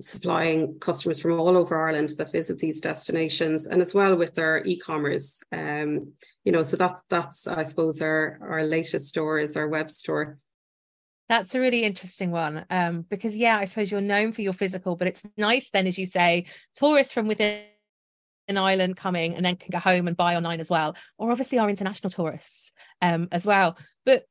supplying 0.00 0.78
customers 0.78 1.20
from 1.20 1.38
all 1.40 1.56
over 1.56 1.80
Ireland 1.80 2.10
that 2.18 2.32
visit 2.32 2.58
these 2.58 2.80
destinations 2.80 3.66
and 3.66 3.80
as 3.80 3.94
well 3.94 4.16
with 4.16 4.34
their 4.34 4.62
e-commerce 4.64 5.42
um, 5.52 6.12
you 6.44 6.52
know 6.52 6.62
so 6.62 6.76
that's 6.76 7.02
that's 7.08 7.46
I 7.46 7.62
suppose 7.62 8.02
our 8.02 8.38
our 8.42 8.64
latest 8.64 9.08
store 9.08 9.38
is 9.38 9.56
our 9.56 9.68
web 9.68 9.90
store 9.90 10.38
that's 11.28 11.54
a 11.54 11.60
really 11.60 11.82
interesting 11.82 12.30
one. 12.30 12.64
Um, 12.70 13.04
because 13.08 13.36
yeah, 13.36 13.58
I 13.58 13.64
suppose 13.64 13.90
you're 13.90 14.00
known 14.00 14.32
for 14.32 14.42
your 14.42 14.52
physical, 14.52 14.96
but 14.96 15.08
it's 15.08 15.24
nice 15.36 15.70
then, 15.70 15.86
as 15.86 15.98
you 15.98 16.06
say, 16.06 16.46
tourists 16.74 17.12
from 17.12 17.26
within 17.26 17.64
an 18.48 18.58
island 18.58 18.96
coming 18.96 19.34
and 19.34 19.44
then 19.44 19.56
can 19.56 19.70
go 19.70 19.78
home 19.78 20.06
and 20.06 20.16
buy 20.16 20.36
online 20.36 20.60
as 20.60 20.70
well, 20.70 20.94
or 21.18 21.30
obviously 21.30 21.58
our 21.58 21.68
international 21.68 22.10
tourists 22.10 22.72
um, 23.02 23.28
as 23.32 23.44
well. 23.44 23.76
But 24.04 24.24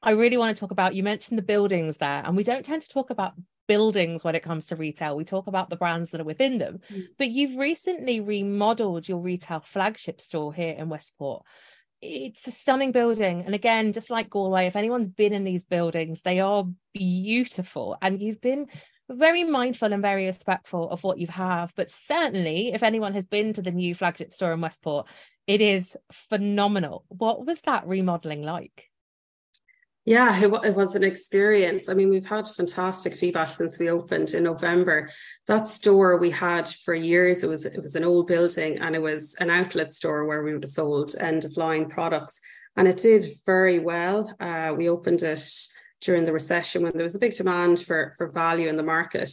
I 0.00 0.12
really 0.12 0.36
want 0.36 0.56
to 0.56 0.60
talk 0.60 0.70
about 0.70 0.94
you 0.94 1.02
mentioned 1.02 1.38
the 1.38 1.42
buildings 1.42 1.98
there, 1.98 2.22
and 2.24 2.36
we 2.36 2.44
don't 2.44 2.64
tend 2.64 2.82
to 2.82 2.88
talk 2.88 3.10
about 3.10 3.34
buildings 3.66 4.24
when 4.24 4.34
it 4.34 4.42
comes 4.42 4.66
to 4.66 4.76
retail. 4.76 5.16
We 5.16 5.24
talk 5.24 5.46
about 5.46 5.70
the 5.70 5.76
brands 5.76 6.10
that 6.10 6.20
are 6.20 6.24
within 6.24 6.58
them. 6.58 6.80
Mm. 6.92 7.04
But 7.18 7.30
you've 7.30 7.56
recently 7.56 8.20
remodeled 8.20 9.08
your 9.08 9.18
retail 9.18 9.60
flagship 9.60 10.20
store 10.20 10.52
here 10.52 10.74
in 10.76 10.88
Westport 10.88 11.44
it's 12.02 12.46
a 12.46 12.50
stunning 12.50 12.92
building. 12.92 13.42
And 13.44 13.54
again, 13.54 13.92
just 13.92 14.10
like 14.10 14.30
Galway, 14.30 14.66
if 14.66 14.76
anyone's 14.76 15.08
been 15.08 15.32
in 15.32 15.44
these 15.44 15.64
buildings, 15.64 16.22
they 16.22 16.40
are 16.40 16.64
beautiful. 16.92 17.96
And 18.02 18.20
you've 18.20 18.40
been 18.40 18.66
very 19.08 19.44
mindful 19.44 19.92
and 19.92 20.02
very 20.02 20.26
respectful 20.26 20.90
of 20.90 21.02
what 21.04 21.18
you 21.18 21.26
have. 21.28 21.72
But 21.76 21.90
certainly, 21.90 22.72
if 22.72 22.82
anyone 22.82 23.14
has 23.14 23.26
been 23.26 23.52
to 23.54 23.62
the 23.62 23.70
new 23.70 23.94
flagship 23.94 24.34
store 24.34 24.52
in 24.52 24.60
Westport, 24.60 25.06
it 25.46 25.60
is 25.60 25.96
phenomenal. 26.12 27.04
What 27.08 27.46
was 27.46 27.60
that 27.62 27.86
remodeling 27.86 28.42
like? 28.42 28.90
Yeah, 30.06 30.38
it, 30.38 30.52
it, 30.64 30.76
was 30.76 30.94
an 30.94 31.02
experience. 31.02 31.88
I 31.88 31.94
mean, 31.94 32.10
we've 32.10 32.28
had 32.28 32.46
fantastic 32.46 33.14
feedback 33.14 33.48
since 33.48 33.76
we 33.76 33.90
opened 33.90 34.34
in 34.34 34.44
November. 34.44 35.10
That 35.48 35.66
store 35.66 36.16
we 36.16 36.30
had 36.30 36.68
for 36.68 36.94
years. 36.94 37.42
It 37.42 37.50
was 37.50 37.66
it 37.66 37.82
was 37.82 37.96
an 37.96 38.04
old 38.04 38.28
building 38.28 38.78
and 38.78 38.94
it 38.94 39.02
was 39.02 39.34
an 39.40 39.50
outlet 39.50 39.90
store 39.90 40.24
where 40.24 40.44
we 40.44 40.52
would 40.52 40.62
have 40.62 40.70
sold 40.70 41.16
end 41.18 41.44
of 41.44 41.56
line 41.56 41.88
products, 41.88 42.40
and 42.76 42.86
it 42.86 42.98
did 42.98 43.26
very 43.44 43.80
well. 43.80 44.32
Uh, 44.38 44.72
we 44.76 44.88
opened 44.88 45.24
it 45.24 45.42
during 46.00 46.24
the 46.24 46.32
recession 46.32 46.84
when 46.84 46.92
there 46.92 47.02
was 47.02 47.16
a 47.16 47.24
big 47.26 47.34
demand 47.34 47.80
for 47.80 48.14
for 48.16 48.28
value 48.28 48.68
in 48.68 48.76
the 48.76 48.84
market. 48.84 49.28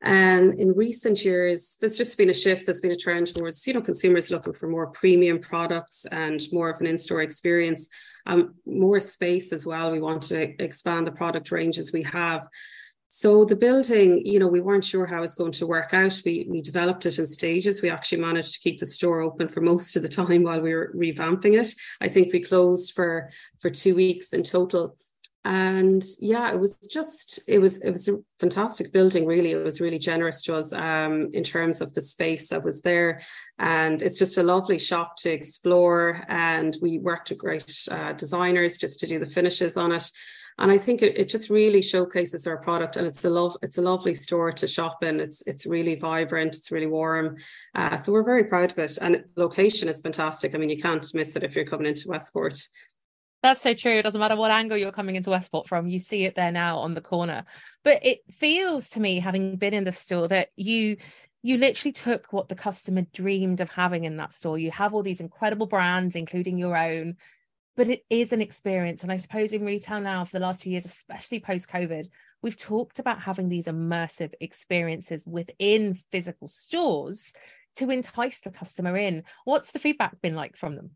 And 0.00 0.60
in 0.60 0.74
recent 0.74 1.24
years, 1.24 1.76
there's 1.80 1.96
just 1.96 2.16
been 2.16 2.30
a 2.30 2.34
shift. 2.34 2.66
There's 2.66 2.80
been 2.80 2.92
a 2.92 2.96
trend 2.96 3.34
towards, 3.34 3.66
you 3.66 3.74
know, 3.74 3.80
consumers 3.80 4.30
looking 4.30 4.52
for 4.52 4.68
more 4.68 4.86
premium 4.86 5.40
products 5.40 6.06
and 6.12 6.40
more 6.52 6.70
of 6.70 6.80
an 6.80 6.86
in-store 6.86 7.22
experience 7.22 7.88
um, 8.28 8.54
more 8.66 9.00
space 9.00 9.52
as 9.52 9.66
well. 9.66 9.90
We 9.90 10.00
want 10.00 10.22
to 10.24 10.62
expand 10.62 11.06
the 11.06 11.12
product 11.12 11.50
ranges 11.50 11.92
we 11.92 12.02
have. 12.04 12.46
So 13.08 13.46
the 13.46 13.56
building, 13.56 14.24
you 14.26 14.38
know, 14.38 14.48
we 14.48 14.60
weren't 14.60 14.84
sure 14.84 15.06
how 15.06 15.22
it's 15.22 15.34
going 15.34 15.52
to 15.52 15.66
work 15.66 15.94
out. 15.94 16.20
We 16.26 16.46
we 16.48 16.60
developed 16.60 17.06
it 17.06 17.18
in 17.18 17.26
stages. 17.26 17.80
We 17.80 17.88
actually 17.88 18.20
managed 18.20 18.52
to 18.54 18.60
keep 18.60 18.78
the 18.78 18.86
store 18.86 19.20
open 19.22 19.48
for 19.48 19.62
most 19.62 19.96
of 19.96 20.02
the 20.02 20.08
time 20.20 20.42
while 20.42 20.60
we 20.60 20.74
were 20.74 20.92
revamping 20.94 21.58
it. 21.58 21.74
I 22.02 22.08
think 22.08 22.32
we 22.32 22.40
closed 22.40 22.92
for 22.94 23.30
for 23.58 23.70
two 23.70 23.94
weeks 23.94 24.34
in 24.34 24.42
total. 24.42 24.96
And 25.44 26.04
yeah 26.20 26.50
it 26.50 26.58
was 26.58 26.76
just 26.90 27.48
it 27.48 27.58
was 27.58 27.82
it 27.82 27.90
was 27.90 28.08
a 28.08 28.18
fantastic 28.38 28.92
building 28.92 29.26
really. 29.26 29.52
It 29.52 29.64
was 29.64 29.80
really 29.80 29.98
generous 29.98 30.42
to 30.42 30.56
us 30.56 30.72
um, 30.72 31.30
in 31.32 31.42
terms 31.42 31.80
of 31.80 31.92
the 31.92 32.02
space 32.02 32.48
that 32.48 32.64
was 32.64 32.82
there. 32.82 33.20
And 33.58 34.00
it's 34.02 34.18
just 34.18 34.38
a 34.38 34.42
lovely 34.42 34.78
shop 34.78 35.16
to 35.18 35.30
explore. 35.30 36.24
And 36.28 36.76
we 36.80 36.98
worked 36.98 37.30
with 37.30 37.38
great 37.38 37.72
uh, 37.90 38.12
designers 38.12 38.78
just 38.78 39.00
to 39.00 39.06
do 39.06 39.18
the 39.18 39.26
finishes 39.26 39.76
on 39.76 39.92
it. 39.92 40.10
And 40.60 40.72
I 40.72 40.78
think 40.78 41.02
it, 41.02 41.16
it 41.16 41.28
just 41.28 41.50
really 41.50 41.82
showcases 41.82 42.44
our 42.46 42.58
product. 42.58 42.96
And 42.96 43.06
it's 43.06 43.24
a 43.24 43.30
love 43.30 43.56
it's 43.62 43.78
a 43.78 43.82
lovely 43.82 44.14
store 44.14 44.52
to 44.52 44.66
shop 44.66 45.02
in. 45.02 45.20
It's 45.20 45.46
it's 45.46 45.66
really 45.66 45.96
vibrant. 45.96 46.56
It's 46.56 46.70
really 46.70 46.86
warm. 46.86 47.36
Uh, 47.74 47.96
so 47.96 48.12
we're 48.12 48.24
very 48.24 48.44
proud 48.44 48.70
of 48.70 48.78
it. 48.78 48.98
And 49.00 49.24
location 49.36 49.88
is 49.88 50.00
fantastic. 50.00 50.54
I 50.54 50.58
mean 50.58 50.70
you 50.70 50.80
can't 50.80 51.06
miss 51.14 51.36
it 51.36 51.44
if 51.44 51.56
you're 51.56 51.64
coming 51.64 51.86
into 51.86 52.08
Westport 52.08 52.60
that's 53.42 53.60
so 53.60 53.74
true. 53.74 53.92
It 53.92 54.02
doesn't 54.02 54.20
matter 54.20 54.36
what 54.36 54.50
angle 54.50 54.76
you're 54.76 54.92
coming 54.92 55.16
into 55.16 55.30
Westport 55.30 55.68
from, 55.68 55.86
you 55.86 56.00
see 56.00 56.24
it 56.24 56.34
there 56.34 56.52
now 56.52 56.78
on 56.78 56.94
the 56.94 57.00
corner. 57.00 57.44
But 57.84 58.04
it 58.04 58.20
feels 58.30 58.90
to 58.90 59.00
me, 59.00 59.20
having 59.20 59.56
been 59.56 59.74
in 59.74 59.84
the 59.84 59.92
store, 59.92 60.28
that 60.28 60.48
you 60.56 60.96
you 61.42 61.56
literally 61.56 61.92
took 61.92 62.32
what 62.32 62.48
the 62.48 62.56
customer 62.56 63.02
dreamed 63.12 63.60
of 63.60 63.70
having 63.70 64.04
in 64.04 64.16
that 64.16 64.34
store. 64.34 64.58
You 64.58 64.72
have 64.72 64.92
all 64.92 65.04
these 65.04 65.20
incredible 65.20 65.66
brands, 65.66 66.16
including 66.16 66.58
your 66.58 66.76
own, 66.76 67.16
but 67.76 67.88
it 67.88 68.04
is 68.10 68.32
an 68.32 68.40
experience. 68.40 69.04
And 69.04 69.12
I 69.12 69.18
suppose 69.18 69.52
in 69.52 69.64
retail 69.64 70.00
now, 70.00 70.24
for 70.24 70.32
the 70.32 70.44
last 70.44 70.64
few 70.64 70.72
years, 70.72 70.84
especially 70.84 71.38
post 71.38 71.70
COVID, 71.70 72.08
we've 72.42 72.56
talked 72.56 72.98
about 72.98 73.20
having 73.20 73.48
these 73.48 73.66
immersive 73.66 74.32
experiences 74.40 75.24
within 75.24 75.94
physical 76.10 76.48
stores 76.48 77.32
to 77.76 77.88
entice 77.90 78.40
the 78.40 78.50
customer 78.50 78.96
in. 78.96 79.22
What's 79.44 79.70
the 79.70 79.78
feedback 79.78 80.20
been 80.20 80.34
like 80.34 80.56
from 80.56 80.74
them? 80.74 80.90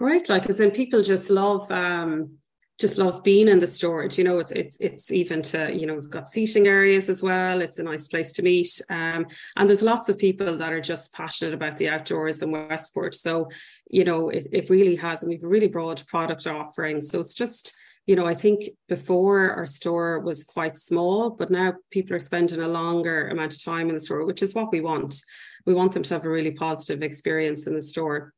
Right, 0.00 0.28
like 0.28 0.48
as 0.48 0.60
in 0.60 0.70
people 0.70 1.02
just 1.02 1.30
love 1.30 1.70
um 1.70 2.38
just 2.78 2.96
love 2.96 3.24
being 3.24 3.48
in 3.48 3.58
the 3.58 3.66
storage. 3.66 4.16
You 4.16 4.24
know, 4.24 4.38
it's 4.38 4.52
it's 4.52 4.76
it's 4.80 5.10
even 5.10 5.42
to 5.42 5.72
you 5.74 5.86
know 5.86 5.94
we've 5.94 6.10
got 6.10 6.28
seating 6.28 6.68
areas 6.68 7.08
as 7.08 7.22
well. 7.22 7.60
It's 7.60 7.80
a 7.80 7.82
nice 7.82 8.06
place 8.06 8.32
to 8.34 8.42
meet, 8.42 8.80
um, 8.88 9.26
and 9.56 9.68
there's 9.68 9.82
lots 9.82 10.08
of 10.08 10.16
people 10.16 10.56
that 10.56 10.72
are 10.72 10.80
just 10.80 11.12
passionate 11.12 11.54
about 11.54 11.76
the 11.76 11.88
outdoors 11.88 12.40
in 12.40 12.52
Westport. 12.52 13.14
So 13.16 13.48
you 13.90 14.04
know, 14.04 14.28
it 14.28 14.46
it 14.52 14.70
really 14.70 14.96
has, 14.96 15.22
and 15.22 15.30
we've 15.30 15.42
a 15.42 15.48
really 15.48 15.68
broad 15.68 16.06
product 16.06 16.46
offering. 16.46 17.00
So 17.00 17.20
it's 17.20 17.34
just 17.34 17.74
you 18.06 18.16
know, 18.16 18.26
I 18.26 18.34
think 18.34 18.70
before 18.88 19.50
our 19.50 19.66
store 19.66 20.20
was 20.20 20.42
quite 20.42 20.76
small, 20.76 21.28
but 21.28 21.50
now 21.50 21.74
people 21.90 22.16
are 22.16 22.20
spending 22.20 22.60
a 22.60 22.68
longer 22.68 23.28
amount 23.28 23.52
of 23.52 23.62
time 23.62 23.88
in 23.88 23.94
the 23.94 24.00
store, 24.00 24.24
which 24.24 24.42
is 24.42 24.54
what 24.54 24.72
we 24.72 24.80
want. 24.80 25.20
We 25.66 25.74
want 25.74 25.92
them 25.92 26.04
to 26.04 26.14
have 26.14 26.24
a 26.24 26.30
really 26.30 26.52
positive 26.52 27.02
experience 27.02 27.66
in 27.66 27.74
the 27.74 27.82
store. 27.82 28.32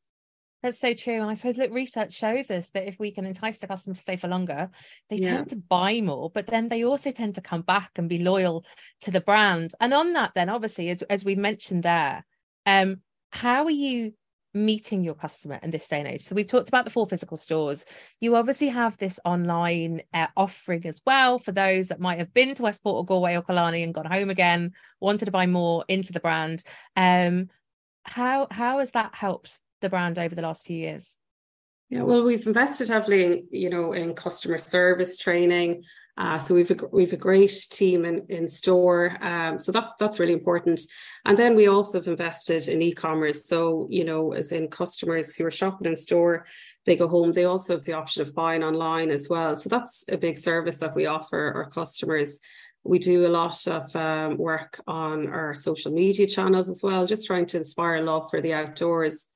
That's 0.62 0.78
so 0.78 0.92
true. 0.92 1.20
And 1.20 1.30
I 1.30 1.34
suppose 1.34 1.56
look, 1.56 1.72
research 1.72 2.12
shows 2.12 2.50
us 2.50 2.70
that 2.70 2.86
if 2.86 2.98
we 2.98 3.10
can 3.12 3.24
entice 3.24 3.58
the 3.58 3.66
customer 3.66 3.94
to 3.94 4.00
stay 4.00 4.16
for 4.16 4.28
longer, 4.28 4.68
they 5.08 5.16
yeah. 5.16 5.36
tend 5.36 5.48
to 5.50 5.56
buy 5.56 6.00
more, 6.00 6.30
but 6.30 6.46
then 6.46 6.68
they 6.68 6.84
also 6.84 7.10
tend 7.10 7.36
to 7.36 7.40
come 7.40 7.62
back 7.62 7.92
and 7.96 8.08
be 8.08 8.18
loyal 8.18 8.64
to 9.02 9.10
the 9.10 9.20
brand. 9.20 9.72
And 9.80 9.94
on 9.94 10.12
that, 10.12 10.32
then 10.34 10.50
obviously, 10.50 10.90
as, 10.90 11.02
as 11.02 11.24
we 11.24 11.34
mentioned 11.34 11.82
there, 11.82 12.24
um, 12.66 13.00
how 13.30 13.64
are 13.64 13.70
you 13.70 14.12
meeting 14.52 15.04
your 15.04 15.14
customer 15.14 15.58
in 15.62 15.70
this 15.70 15.88
day 15.88 16.00
and 16.00 16.08
age? 16.08 16.22
So 16.22 16.34
we've 16.34 16.46
talked 16.46 16.68
about 16.68 16.84
the 16.84 16.90
four 16.90 17.06
physical 17.06 17.38
stores. 17.38 17.86
You 18.20 18.36
obviously 18.36 18.68
have 18.68 18.98
this 18.98 19.18
online 19.24 20.02
uh, 20.12 20.26
offering 20.36 20.84
as 20.84 21.00
well 21.06 21.38
for 21.38 21.52
those 21.52 21.88
that 21.88 22.00
might 22.00 22.18
have 22.18 22.34
been 22.34 22.54
to 22.56 22.62
Westport 22.62 22.96
or 22.96 23.06
Galway 23.06 23.36
or 23.36 23.42
Killarney 23.42 23.82
and 23.82 23.94
gone 23.94 24.06
home 24.06 24.28
again, 24.28 24.72
wanted 25.00 25.24
to 25.24 25.30
buy 25.30 25.46
more 25.46 25.86
into 25.88 26.12
the 26.12 26.20
brand. 26.20 26.62
Um, 26.96 27.48
how 28.04 28.48
how 28.50 28.78
has 28.78 28.92
that 28.92 29.14
helped 29.14 29.60
the 29.80 29.88
brand 29.88 30.18
over 30.18 30.34
the 30.34 30.42
last 30.42 30.66
few 30.66 30.76
years? 30.76 31.16
Yeah, 31.88 32.02
well, 32.02 32.22
we've 32.22 32.46
invested 32.46 32.88
heavily, 32.88 33.24
in, 33.24 33.48
you 33.50 33.68
know, 33.68 33.92
in 33.92 34.14
customer 34.14 34.58
service 34.58 35.18
training. 35.18 35.82
Uh, 36.16 36.38
so 36.38 36.54
we've 36.54 36.70
a, 36.70 36.76
we've 36.92 37.14
a 37.14 37.16
great 37.16 37.66
team 37.70 38.04
in, 38.04 38.26
in 38.28 38.46
store. 38.46 39.16
Um, 39.22 39.58
so 39.58 39.72
that 39.72 39.92
that's 39.98 40.20
really 40.20 40.34
important. 40.34 40.80
And 41.24 41.36
then 41.36 41.56
we 41.56 41.66
also 41.66 41.98
have 41.98 42.06
invested 42.08 42.68
in 42.68 42.82
e-commerce. 42.82 43.48
So 43.48 43.88
you 43.90 44.04
know, 44.04 44.32
as 44.32 44.52
in 44.52 44.68
customers 44.68 45.34
who 45.34 45.46
are 45.46 45.50
shopping 45.50 45.86
in 45.86 45.96
store, 45.96 46.46
they 46.84 46.94
go 46.94 47.08
home. 47.08 47.32
They 47.32 47.44
also 47.44 47.74
have 47.74 47.84
the 47.84 47.94
option 47.94 48.22
of 48.22 48.34
buying 48.34 48.62
online 48.62 49.10
as 49.10 49.28
well. 49.30 49.56
So 49.56 49.68
that's 49.70 50.04
a 50.10 50.18
big 50.18 50.36
service 50.36 50.78
that 50.80 50.94
we 50.94 51.06
offer 51.06 51.52
our 51.54 51.70
customers. 51.70 52.38
We 52.84 52.98
do 52.98 53.26
a 53.26 53.28
lot 53.28 53.66
of 53.66 53.96
um, 53.96 54.36
work 54.36 54.80
on 54.86 55.26
our 55.28 55.54
social 55.54 55.92
media 55.92 56.26
channels 56.26 56.68
as 56.68 56.82
well, 56.82 57.06
just 57.06 57.26
trying 57.26 57.46
to 57.46 57.56
inspire 57.56 58.02
love 58.02 58.30
for 58.30 58.40
the 58.40 58.52
outdoors. 58.52 59.28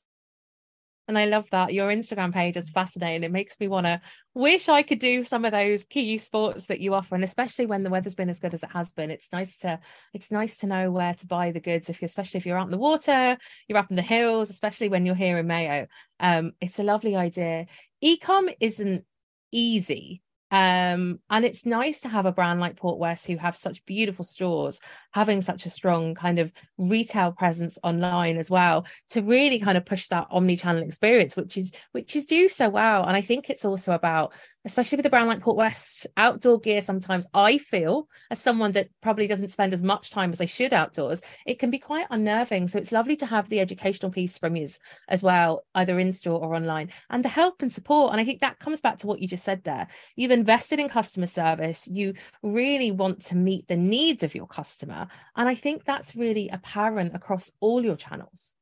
And 1.06 1.18
I 1.18 1.26
love 1.26 1.48
that. 1.50 1.74
Your 1.74 1.90
Instagram 1.90 2.32
page 2.32 2.56
is 2.56 2.70
fascinating. 2.70 3.24
It 3.24 3.32
makes 3.32 3.58
me 3.60 3.68
want 3.68 3.86
to 3.86 4.00
wish 4.34 4.68
I 4.68 4.82
could 4.82 4.98
do 4.98 5.22
some 5.22 5.44
of 5.44 5.52
those 5.52 5.84
key 5.84 6.16
sports 6.18 6.66
that 6.66 6.80
you 6.80 6.94
offer. 6.94 7.14
And 7.14 7.24
especially 7.24 7.66
when 7.66 7.82
the 7.82 7.90
weather's 7.90 8.14
been 8.14 8.30
as 8.30 8.40
good 8.40 8.54
as 8.54 8.62
it 8.62 8.70
has 8.70 8.92
been, 8.92 9.10
it's 9.10 9.32
nice 9.32 9.58
to 9.58 9.80
it's 10.14 10.30
nice 10.30 10.58
to 10.58 10.66
know 10.66 10.90
where 10.90 11.14
to 11.14 11.26
buy 11.26 11.50
the 11.50 11.60
goods 11.60 11.90
if 11.90 12.02
especially 12.02 12.38
if 12.38 12.46
you're 12.46 12.58
out 12.58 12.66
in 12.66 12.70
the 12.70 12.78
water, 12.78 13.36
you're 13.68 13.78
up 13.78 13.90
in 13.90 13.96
the 13.96 14.02
hills, 14.02 14.50
especially 14.50 14.88
when 14.88 15.04
you're 15.04 15.14
here 15.14 15.38
in 15.38 15.46
Mayo. 15.46 15.86
Um, 16.20 16.52
it's 16.60 16.78
a 16.78 16.84
lovely 16.84 17.16
idea. 17.16 17.66
Ecom 18.02 18.54
isn't 18.60 19.04
easy 19.52 20.22
um, 20.54 21.18
and 21.28 21.44
it's 21.44 21.66
nice 21.66 22.02
to 22.02 22.08
have 22.08 22.26
a 22.26 22.32
brand 22.32 22.60
like 22.60 22.76
Portwest 22.76 23.26
who 23.26 23.36
have 23.38 23.56
such 23.56 23.84
beautiful 23.86 24.24
stores, 24.24 24.78
having 25.14 25.40
such 25.40 25.64
a 25.64 25.70
strong 25.70 26.12
kind 26.12 26.40
of 26.40 26.50
retail 26.76 27.30
presence 27.30 27.78
online 27.84 28.36
as 28.36 28.50
well, 28.50 28.84
to 29.08 29.22
really 29.22 29.60
kind 29.60 29.78
of 29.78 29.86
push 29.86 30.08
that 30.08 30.26
omni-channel 30.28 30.82
experience, 30.82 31.36
which 31.36 31.56
is 31.56 31.72
which 31.92 32.16
is 32.16 32.26
do 32.26 32.48
so 32.48 32.68
well. 32.68 33.04
And 33.04 33.16
I 33.16 33.20
think 33.20 33.48
it's 33.48 33.64
also 33.64 33.92
about 33.92 34.34
especially 34.66 34.96
with 34.96 35.06
a 35.06 35.10
brand 35.10 35.28
like 35.28 35.40
Portwest, 35.40 36.06
outdoor 36.16 36.58
gear 36.58 36.80
sometimes 36.80 37.26
I 37.34 37.58
feel, 37.58 38.08
as 38.30 38.40
someone 38.40 38.72
that 38.72 38.88
probably 39.02 39.26
doesn't 39.26 39.48
spend 39.48 39.74
as 39.74 39.82
much 39.82 40.10
time 40.10 40.32
as 40.32 40.40
I 40.40 40.46
should 40.46 40.72
outdoors, 40.72 41.20
it 41.46 41.58
can 41.58 41.70
be 41.70 41.78
quite 41.78 42.06
unnerving. 42.10 42.68
So 42.68 42.78
it's 42.78 42.92
lovely 42.92 43.16
to 43.16 43.26
have 43.26 43.48
the 43.48 43.60
educational 43.60 44.10
piece 44.10 44.38
from 44.38 44.56
you 44.56 44.68
as 45.08 45.22
well, 45.22 45.64
either 45.74 45.98
in 45.98 46.12
store 46.12 46.40
or 46.40 46.54
online, 46.54 46.90
and 47.10 47.22
the 47.22 47.28
help 47.28 47.60
and 47.60 47.70
support. 47.70 48.12
And 48.12 48.20
I 48.20 48.24
think 48.24 48.40
that 48.40 48.58
comes 48.58 48.80
back 48.80 48.98
to 48.98 49.06
what 49.06 49.20
you 49.20 49.28
just 49.28 49.44
said 49.44 49.62
there. 49.64 49.88
You've 50.16 50.30
invested 50.30 50.78
in 50.80 50.88
customer 50.88 51.26
service, 51.26 51.86
you 51.86 52.14
really 52.42 52.90
want 52.90 53.20
to 53.26 53.36
meet 53.36 53.68
the 53.68 53.76
needs 53.76 54.22
of 54.22 54.34
your 54.34 54.46
customer. 54.46 55.03
And 55.36 55.48
I 55.48 55.54
think 55.54 55.84
that's 55.84 56.16
really 56.16 56.48
apparent 56.48 57.14
across 57.14 57.52
all 57.60 57.84
your 57.84 57.96
channels. 57.96 58.56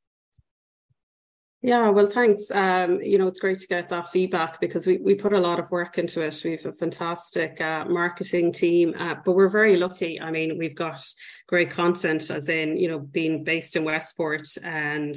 Yeah, 1.64 1.90
well, 1.90 2.06
thanks. 2.06 2.50
Um, 2.50 3.00
you 3.02 3.18
know, 3.18 3.28
it's 3.28 3.38
great 3.38 3.58
to 3.58 3.68
get 3.68 3.88
that 3.90 4.08
feedback 4.08 4.60
because 4.60 4.84
we, 4.84 4.96
we 4.96 5.14
put 5.14 5.32
a 5.32 5.38
lot 5.38 5.60
of 5.60 5.70
work 5.70 5.96
into 5.96 6.20
it. 6.20 6.40
We 6.44 6.50
have 6.52 6.66
a 6.66 6.72
fantastic 6.72 7.60
uh, 7.60 7.84
marketing 7.84 8.52
team, 8.52 8.94
uh, 8.98 9.14
but 9.24 9.36
we're 9.36 9.48
very 9.48 9.76
lucky. 9.76 10.20
I 10.20 10.32
mean, 10.32 10.58
we've 10.58 10.74
got 10.74 11.00
great 11.46 11.70
content, 11.70 12.28
as 12.32 12.48
in, 12.48 12.76
you 12.76 12.88
know, 12.88 12.98
being 12.98 13.44
based 13.44 13.76
in 13.76 13.84
Westport 13.84 14.48
and 14.64 15.14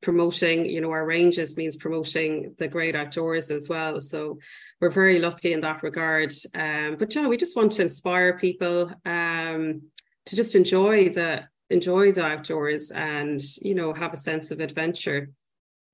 promoting, 0.00 0.64
you 0.64 0.80
know, 0.80 0.90
our 0.90 1.04
ranges 1.04 1.58
means 1.58 1.76
promoting 1.76 2.54
the 2.56 2.68
great 2.68 2.96
outdoors 2.96 3.50
as 3.50 3.68
well. 3.68 4.00
So 4.00 4.38
we're 4.80 4.88
very 4.88 5.18
lucky 5.18 5.52
in 5.52 5.60
that 5.60 5.82
regard. 5.82 6.32
Um, 6.54 6.96
but 6.98 7.14
yeah, 7.14 7.26
we 7.26 7.36
just 7.36 7.56
want 7.56 7.72
to 7.72 7.82
inspire 7.82 8.38
people 8.38 8.90
um, 9.04 9.82
to 10.26 10.36
just 10.36 10.56
enjoy 10.56 11.08
the 11.08 11.44
enjoy 11.70 12.12
the 12.12 12.24
outdoors 12.24 12.90
and 12.90 13.40
you 13.62 13.74
know 13.74 13.92
have 13.94 14.12
a 14.12 14.18
sense 14.18 14.50
of 14.50 14.60
adventure 14.60 15.28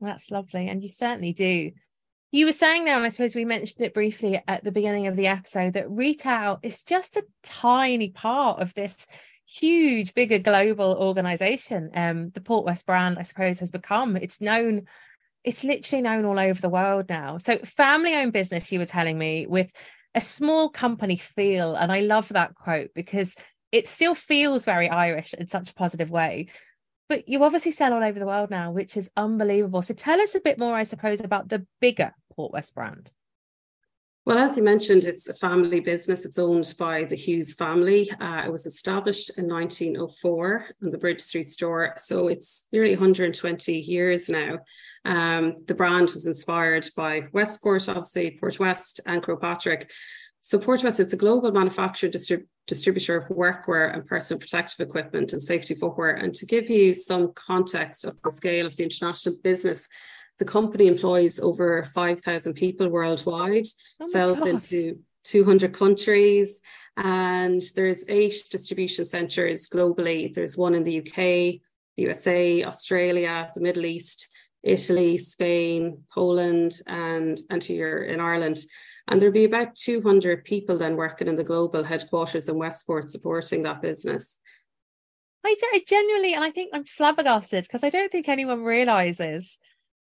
that's 0.01 0.31
lovely. 0.31 0.69
And 0.69 0.83
you 0.83 0.89
certainly 0.89 1.33
do. 1.33 1.73
You 2.33 2.47
were 2.47 2.53
saying 2.53 2.85
now, 2.85 2.97
and 2.97 3.05
I 3.05 3.09
suppose 3.09 3.35
we 3.35 3.45
mentioned 3.45 3.85
it 3.85 3.95
briefly 3.95 4.41
at 4.47 4.63
the 4.63 4.73
beginning 4.73 5.07
of 5.09 5.17
the 5.17 5.27
episode, 5.27 5.75
that 5.75 5.91
retail 5.91 6.61
is 6.63 6.85
just 6.85 7.17
a 7.17 7.27
tiny 7.43 8.11
part 8.11 8.61
of 8.61 8.73
this 8.75 9.07
huge, 9.47 10.15
bigger 10.15 10.39
global 10.39 10.97
organization. 10.99 11.91
Um, 11.95 12.31
the 12.31 12.41
Portwest 12.41 12.87
brand, 12.87 13.19
I 13.19 13.25
suppose, 13.25 13.59
has 13.59 13.73
become. 13.73 14.17
It's 14.17 14.41
known, 14.41 14.87
it's 15.43 15.65
literally 15.65 16.03
known 16.03 16.25
all 16.25 16.39
over 16.39 16.61
the 16.61 16.69
world 16.69 17.09
now. 17.09 17.39
So, 17.39 17.59
family 17.59 18.15
owned 18.15 18.33
business, 18.33 18.71
you 18.71 18.79
were 18.79 18.87
telling 18.87 19.19
me, 19.19 19.47
with 19.47 19.73
a 20.15 20.21
small 20.21 20.69
company 20.69 21.17
feel. 21.17 21.75
And 21.75 21.91
I 21.91 22.01
love 22.01 22.29
that 22.29 22.55
quote 22.55 22.91
because 22.95 23.35
it 23.73 23.87
still 23.87 24.15
feels 24.15 24.65
very 24.65 24.89
Irish 24.89 25.35
in 25.35 25.49
such 25.49 25.71
a 25.71 25.75
positive 25.75 26.11
way. 26.11 26.49
But 27.09 27.29
you 27.29 27.43
obviously 27.43 27.73
sell 27.73 27.93
all 27.93 28.05
over 28.05 28.19
the 28.19 28.27
world 28.27 28.51
now, 28.51 28.71
which 28.71 28.97
is 28.97 29.11
unbelievable. 29.17 29.83
So 29.83 29.95
tell 29.95 30.21
us 30.21 30.35
a 30.35 30.41
bit 30.41 30.59
more, 30.59 30.75
I 30.75 30.85
suppose, 30.85 31.21
about 31.21 31.49
the 31.49 31.67
bigger 31.81 32.15
Port 32.33 32.53
West 32.53 32.75
brand. 32.75 33.13
Well, 34.27 34.39
as 34.39 34.57
you 34.57 34.63
mentioned, 34.63 35.05
it's 35.05 35.29
a 35.29 35.35
family 35.35 35.81
business. 35.81 36.27
It's 36.27 36.39
owned 36.39 36.75
by 36.79 37.05
the 37.05 37.17
Hughes 37.17 37.55
family. 37.55 38.11
Uh, 38.13 38.43
it 38.45 38.53
was 38.53 38.67
established 38.67 39.37
in 39.39 39.49
1904 39.49 40.67
in 40.83 40.91
the 40.91 40.99
Bridge 40.99 41.23
Street 41.23 41.49
store. 41.49 41.95
So 41.97 42.29
it's 42.29 42.69
nearly 42.71 42.91
120 42.91 43.73
years 43.73 44.29
now. 44.29 44.59
Um, 45.07 45.65
the 45.67 45.75
brand 45.75 46.11
was 46.11 46.27
inspired 46.27 46.87
by 46.97 47.23
Westport, 47.33 47.89
obviously, 47.89 48.37
Port 48.39 48.61
West 48.61 49.01
and 49.07 49.23
Croagh 49.23 49.41
Patrick. 49.41 49.91
So 50.41 50.59
Portwest, 50.59 51.01
it's 51.01 51.13
a 51.13 51.19
global 51.19 51.53
manufacturer 51.53 52.09
distrib- 52.09 52.47
distributor 52.67 53.17
of 53.17 53.29
workwear 53.29 53.93
and 53.95 54.07
personal 54.07 54.41
protective 54.41 54.89
equipment 54.89 55.33
and 55.33 55.43
safety 55.43 55.75
footwear. 55.75 56.13
And 56.13 56.35
to 56.35 56.47
give 56.47 56.71
you 56.71 56.95
some 56.95 57.33
context 57.35 58.05
of 58.07 58.21
the 58.23 58.31
scale 58.31 58.67
of 58.67 58.75
the 58.77 58.85
international 58.85 59.37
business, 59.45 59.87
the 60.39 60.47
company 60.47 60.87
employs 60.87 61.39
over 61.39 61.85
5,000 61.85 62.55
people 62.55 62.89
worldwide, 62.89 63.67
oh 64.01 64.07
sells 64.07 64.47
into 64.47 65.01
200 65.25 65.75
countries, 65.75 66.63
and 66.97 67.63
there's 67.77 68.05
eight 68.09 68.35
distribution 68.51 69.05
centres 69.05 69.69
globally. 69.69 70.33
There's 70.33 70.57
one 70.57 70.75
in 70.75 70.85
the 70.85 71.01
UK, 71.01 71.61
the 71.97 72.05
USA, 72.05 72.65
Australia, 72.65 73.51
the 73.55 73.61
Middle 73.61 73.85
East, 73.85 74.29
Italy, 74.63 75.19
Spain, 75.19 76.05
Poland, 76.13 76.81
and, 76.87 77.39
and 77.51 77.63
here 77.63 78.03
in 78.03 78.21
Ireland. 78.21 78.59
And 79.11 79.21
there'd 79.21 79.35
be 79.35 79.45
about 79.45 79.75
200 79.75 80.45
people 80.45 80.79
then 80.79 80.97
working 80.97 81.27
in 81.27 81.35
the 81.35 81.45
global 81.45 81.83
headquarters 81.83 82.49
in 82.49 82.57
Westport 82.57 83.09
supporting 83.09 83.65
that 83.65 83.83
business. 83.83 84.39
I, 85.45 85.57
I 85.73 85.83
genuinely, 85.87 86.35
and 86.35 86.45
I 86.45 86.51
think 86.51 86.71
I'm 86.73 86.85
flabbergasted 86.85 87.65
because 87.65 87.83
I 87.83 87.91
don't 87.91 88.13
think 88.13 88.29
anyone 88.29 88.63
realizes 88.63 89.59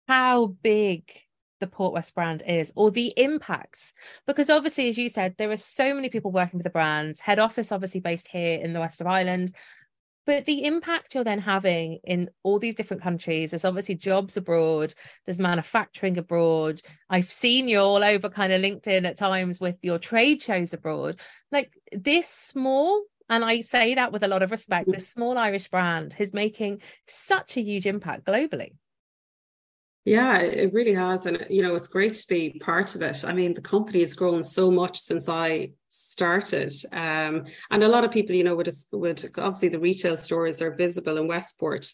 how 0.08 0.48
big 0.62 1.12
the 1.60 1.68
Port 1.68 1.94
West 1.94 2.16
brand 2.16 2.44
is 2.48 2.72
or 2.76 2.92
the 2.92 3.14
impact. 3.18 3.94
Because 4.26 4.50
obviously, 4.50 4.90
as 4.90 4.98
you 4.98 5.10
said, 5.10 5.36
there 5.38 5.52
are 5.52 5.58
so 5.58 5.94
many 5.94 6.10
people 6.10 6.32
working 6.32 6.60
for 6.60 6.64
the 6.64 6.70
brand, 6.70 7.20
head 7.20 7.40
office 7.40 7.72
obviously 7.72 8.00
based 8.00 8.28
here 8.28 8.60
in 8.60 8.74
the 8.74 8.80
west 8.80 9.02
of 9.02 9.08
Ireland. 9.08 9.54
But 10.26 10.46
the 10.46 10.66
impact 10.66 11.16
you're 11.16 11.24
then 11.24 11.40
having 11.40 12.00
in 12.04 12.30
all 12.44 12.60
these 12.60 12.76
different 12.76 13.04
countries, 13.04 13.52
there's 13.52 13.66
obviously 13.66 13.96
jobs 13.96 14.38
abroad, 14.38 14.94
there's 15.26 15.40
manufacturing 15.40 16.18
abroad. 16.18 16.82
I've 17.10 17.32
seen 17.32 17.68
you 17.68 17.80
all 17.80 18.04
over 18.04 18.30
kind 18.30 18.54
of 18.54 18.62
LinkedIn 18.62 19.06
at 19.06 19.18
times 19.18 19.60
with 19.60 19.78
your 19.82 20.00
trade 20.00 20.42
shows 20.42 20.74
abroad. 20.74 21.20
Like 21.52 21.74
this 21.92 22.28
small 22.30 23.04
and 23.30 23.44
I 23.44 23.62
say 23.62 23.96
that 23.96 24.12
with 24.12 24.24
a 24.24 24.28
lot 24.28 24.44
of 24.44 24.52
respect. 24.52 24.92
This 24.92 25.10
mm. 25.10 25.14
small 25.14 25.38
Irish 25.38 25.70
brand 25.70 26.16
is 26.20 26.34
making 26.34 26.82
such 27.08 27.58
a 27.58 27.62
huge 27.62 27.88
impact 27.88 28.26
globally. 28.26 28.74
Yeah, 30.06 30.40
it 30.40 30.74
really 30.74 30.94
has. 30.94 31.26
And, 31.26 31.46
you 31.50 31.62
know, 31.62 31.76
it's 31.76 31.88
great 31.88 32.14
to 32.16 32.28
be 32.28 32.60
part 32.60 32.94
of 32.94 33.02
it. 33.02 33.24
I 33.24 33.32
mean, 33.32 33.54
the 33.54 33.62
company 33.62 34.02
has 34.02 34.14
grown 34.14 34.44
so 34.44 34.70
much 34.70 35.00
since 35.00 35.30
I 35.30 35.72
started. 35.88 36.74
Um, 36.92 37.46
and 37.72 37.84
a 37.84 37.88
lot 37.88 38.04
of 38.04 38.12
people, 38.12 38.36
you 38.36 38.44
know, 38.44 38.56
would, 38.56 38.70
would 38.92 39.24
obviously 39.38 39.70
the 39.70 39.80
retail 39.80 40.18
stores 40.18 40.62
are 40.62 40.76
visible 40.76 41.18
in 41.18 41.28
Westport. 41.28 41.88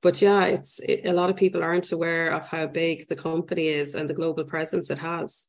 But 0.00 0.22
yeah, 0.22 0.46
it's 0.46 0.78
it, 0.78 1.04
a 1.04 1.12
lot 1.12 1.28
of 1.28 1.36
people 1.36 1.62
aren't 1.62 1.92
aware 1.92 2.30
of 2.30 2.48
how 2.48 2.66
big 2.66 3.06
the 3.08 3.16
company 3.16 3.68
is 3.68 3.94
and 3.94 4.08
the 4.08 4.14
global 4.14 4.44
presence 4.44 4.88
it 4.88 4.98
has. 4.98 5.48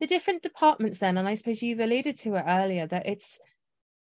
The 0.00 0.06
different 0.06 0.42
departments, 0.42 0.98
then, 0.98 1.16
and 1.16 1.26
I 1.26 1.34
suppose 1.34 1.62
you've 1.62 1.80
alluded 1.80 2.16
to 2.18 2.34
it 2.34 2.44
earlier, 2.46 2.86
that 2.86 3.06
it's 3.06 3.38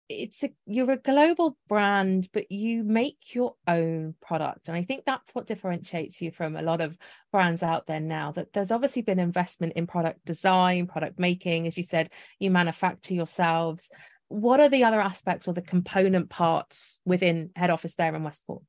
it's 0.08 0.44
a 0.44 0.50
you're 0.66 0.92
a 0.92 0.98
global 0.98 1.58
brand 1.68 2.30
but 2.32 2.52
you 2.52 2.84
make 2.84 3.34
your 3.34 3.56
own 3.68 4.16
product. 4.22 4.68
And 4.68 4.78
i 4.78 4.84
think 4.84 5.04
that's 5.06 5.34
what 5.34 5.48
differentiates 5.48 6.22
you 6.22 6.32
from 6.32 6.56
a 6.56 6.62
lot 6.62 6.82
of 6.82 6.98
brands 7.32 7.64
out 7.64 7.88
there 7.88 8.00
now 8.00 8.32
that 8.34 8.54
there's 8.54 8.72
obviously 8.72 9.02
been 9.02 9.20
investment 9.20 9.74
in 9.76 9.88
product 9.88 10.24
design 10.26 10.88
product 10.88 11.20
making 11.20 11.68
as 11.68 11.78
you 11.78 11.84
said 11.84 12.12
you 12.40 12.52
manufacture 12.52 13.14
yourselves. 13.14 13.90
What 14.28 14.60
are 14.60 14.70
the 14.70 14.84
other 14.84 15.02
aspects 15.02 15.48
or 15.48 15.54
the 15.54 15.62
component 15.62 16.30
parts 16.30 17.00
within 17.06 17.52
head 17.56 17.70
office 17.70 17.96
there 17.96 18.16
in 18.16 18.24
westport 18.24 18.64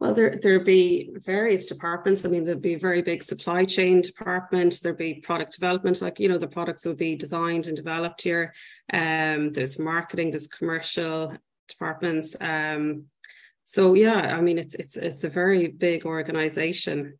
well, 0.00 0.14
there 0.14 0.38
there'd 0.40 0.64
be 0.64 1.10
various 1.14 1.66
departments. 1.66 2.24
I 2.24 2.28
mean, 2.28 2.44
there'd 2.44 2.62
be 2.62 2.74
a 2.74 2.78
very 2.78 3.02
big 3.02 3.22
supply 3.22 3.64
chain 3.64 4.00
department. 4.00 4.80
There'd 4.80 4.96
be 4.96 5.14
product 5.14 5.54
development, 5.54 6.00
like 6.00 6.20
you 6.20 6.28
know, 6.28 6.38
the 6.38 6.46
products 6.46 6.84
would 6.86 6.98
be 6.98 7.16
designed 7.16 7.66
and 7.66 7.76
developed 7.76 8.22
here. 8.22 8.54
Um, 8.92 9.52
there's 9.52 9.78
marketing, 9.78 10.30
there's 10.30 10.46
commercial 10.46 11.34
departments. 11.68 12.36
Um, 12.40 13.06
so 13.64 13.94
yeah, 13.94 14.36
I 14.36 14.40
mean, 14.40 14.58
it's 14.58 14.74
it's 14.74 14.96
it's 14.96 15.24
a 15.24 15.28
very 15.28 15.66
big 15.66 16.06
organization. 16.06 17.18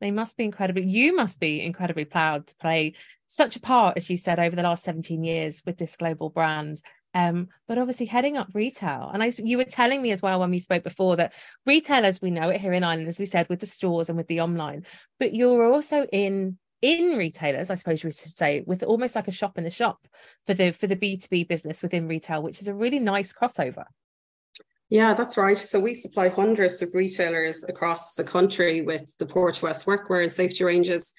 They 0.00 0.10
must 0.10 0.36
be 0.36 0.44
incredibly. 0.44 0.84
You 0.84 1.14
must 1.14 1.38
be 1.38 1.62
incredibly 1.62 2.04
proud 2.04 2.48
to 2.48 2.56
play 2.56 2.94
such 3.28 3.54
a 3.54 3.60
part, 3.60 3.96
as 3.96 4.10
you 4.10 4.16
said, 4.16 4.40
over 4.40 4.56
the 4.56 4.64
last 4.64 4.82
17 4.82 5.22
years 5.22 5.62
with 5.64 5.78
this 5.78 5.94
global 5.94 6.30
brand 6.30 6.82
um, 7.14 7.48
but 7.68 7.78
obviously 7.78 8.06
heading 8.06 8.36
up 8.36 8.48
retail. 8.54 9.10
And 9.12 9.22
I, 9.22 9.32
you 9.38 9.58
were 9.58 9.64
telling 9.64 10.02
me 10.02 10.12
as 10.12 10.22
well 10.22 10.40
when 10.40 10.50
we 10.50 10.58
spoke 10.58 10.84
before 10.84 11.16
that 11.16 11.32
retail, 11.66 12.04
as 12.04 12.22
we 12.22 12.30
know 12.30 12.48
it 12.48 12.60
here 12.60 12.72
in 12.72 12.84
Ireland, 12.84 13.08
as 13.08 13.18
we 13.18 13.26
said, 13.26 13.48
with 13.48 13.60
the 13.60 13.66
stores 13.66 14.08
and 14.08 14.16
with 14.16 14.28
the 14.28 14.40
online, 14.40 14.84
but 15.18 15.34
you're 15.34 15.64
also 15.64 16.06
in 16.12 16.58
in 16.80 17.16
retailers, 17.16 17.70
I 17.70 17.76
suppose 17.76 18.02
we 18.02 18.10
should 18.10 18.36
say, 18.36 18.64
with 18.66 18.82
almost 18.82 19.14
like 19.14 19.28
a 19.28 19.32
shop 19.32 19.56
in 19.56 19.66
a 19.66 19.70
shop 19.70 20.04
for 20.46 20.54
the 20.54 20.72
for 20.72 20.88
the 20.88 20.96
B 20.96 21.16
two 21.16 21.28
B 21.30 21.44
business 21.44 21.82
within 21.82 22.08
retail, 22.08 22.42
which 22.42 22.60
is 22.60 22.68
a 22.68 22.74
really 22.74 22.98
nice 22.98 23.32
crossover. 23.32 23.84
Yeah, 24.90 25.14
that's 25.14 25.38
right. 25.38 25.58
So 25.58 25.80
we 25.80 25.94
supply 25.94 26.28
hundreds 26.28 26.82
of 26.82 26.90
retailers 26.92 27.64
across 27.64 28.14
the 28.14 28.24
country 28.24 28.82
with 28.82 29.16
the 29.18 29.24
Port 29.24 29.62
West 29.62 29.86
workwear 29.86 30.22
and 30.22 30.30
safety 30.30 30.64
ranges. 30.64 31.14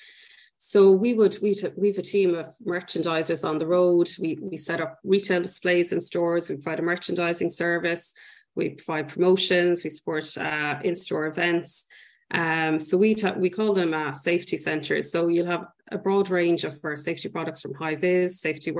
So 0.65 0.91
we 0.91 1.13
would 1.13 1.37
we 1.41 1.57
we've 1.75 1.97
a 1.97 2.01
team 2.01 2.35
of 2.35 2.47
merchandisers 2.65 3.45
on 3.47 3.57
the 3.57 3.67
road. 3.67 4.09
We 4.17 4.39
we 4.41 4.55
set 4.55 4.79
up 4.79 4.97
retail 5.03 5.41
displays 5.41 5.91
in 5.91 5.99
stores. 5.99 6.47
We 6.47 6.55
provide 6.55 6.79
a 6.79 6.83
merchandising 6.83 7.49
service. 7.49 8.13
We 8.55 8.69
provide 8.69 9.09
promotions. 9.09 9.83
We 9.83 9.89
support 9.89 10.25
uh, 10.37 10.79
in-store 10.81 11.25
events. 11.27 11.85
Um, 12.31 12.79
so 12.79 12.97
we 12.97 13.13
we 13.35 13.49
call 13.49 13.73
them 13.73 13.93
uh, 13.93 14.13
safety 14.13 14.55
centres. 14.55 15.11
So 15.11 15.27
you'll 15.27 15.51
have 15.51 15.65
a 15.91 15.97
broad 15.97 16.29
range 16.29 16.63
of 16.63 16.79
our 16.85 16.95
safety 16.95 17.27
products 17.27 17.59
from 17.59 17.73
high 17.73 17.95
vis, 17.95 18.39
safety 18.39 18.73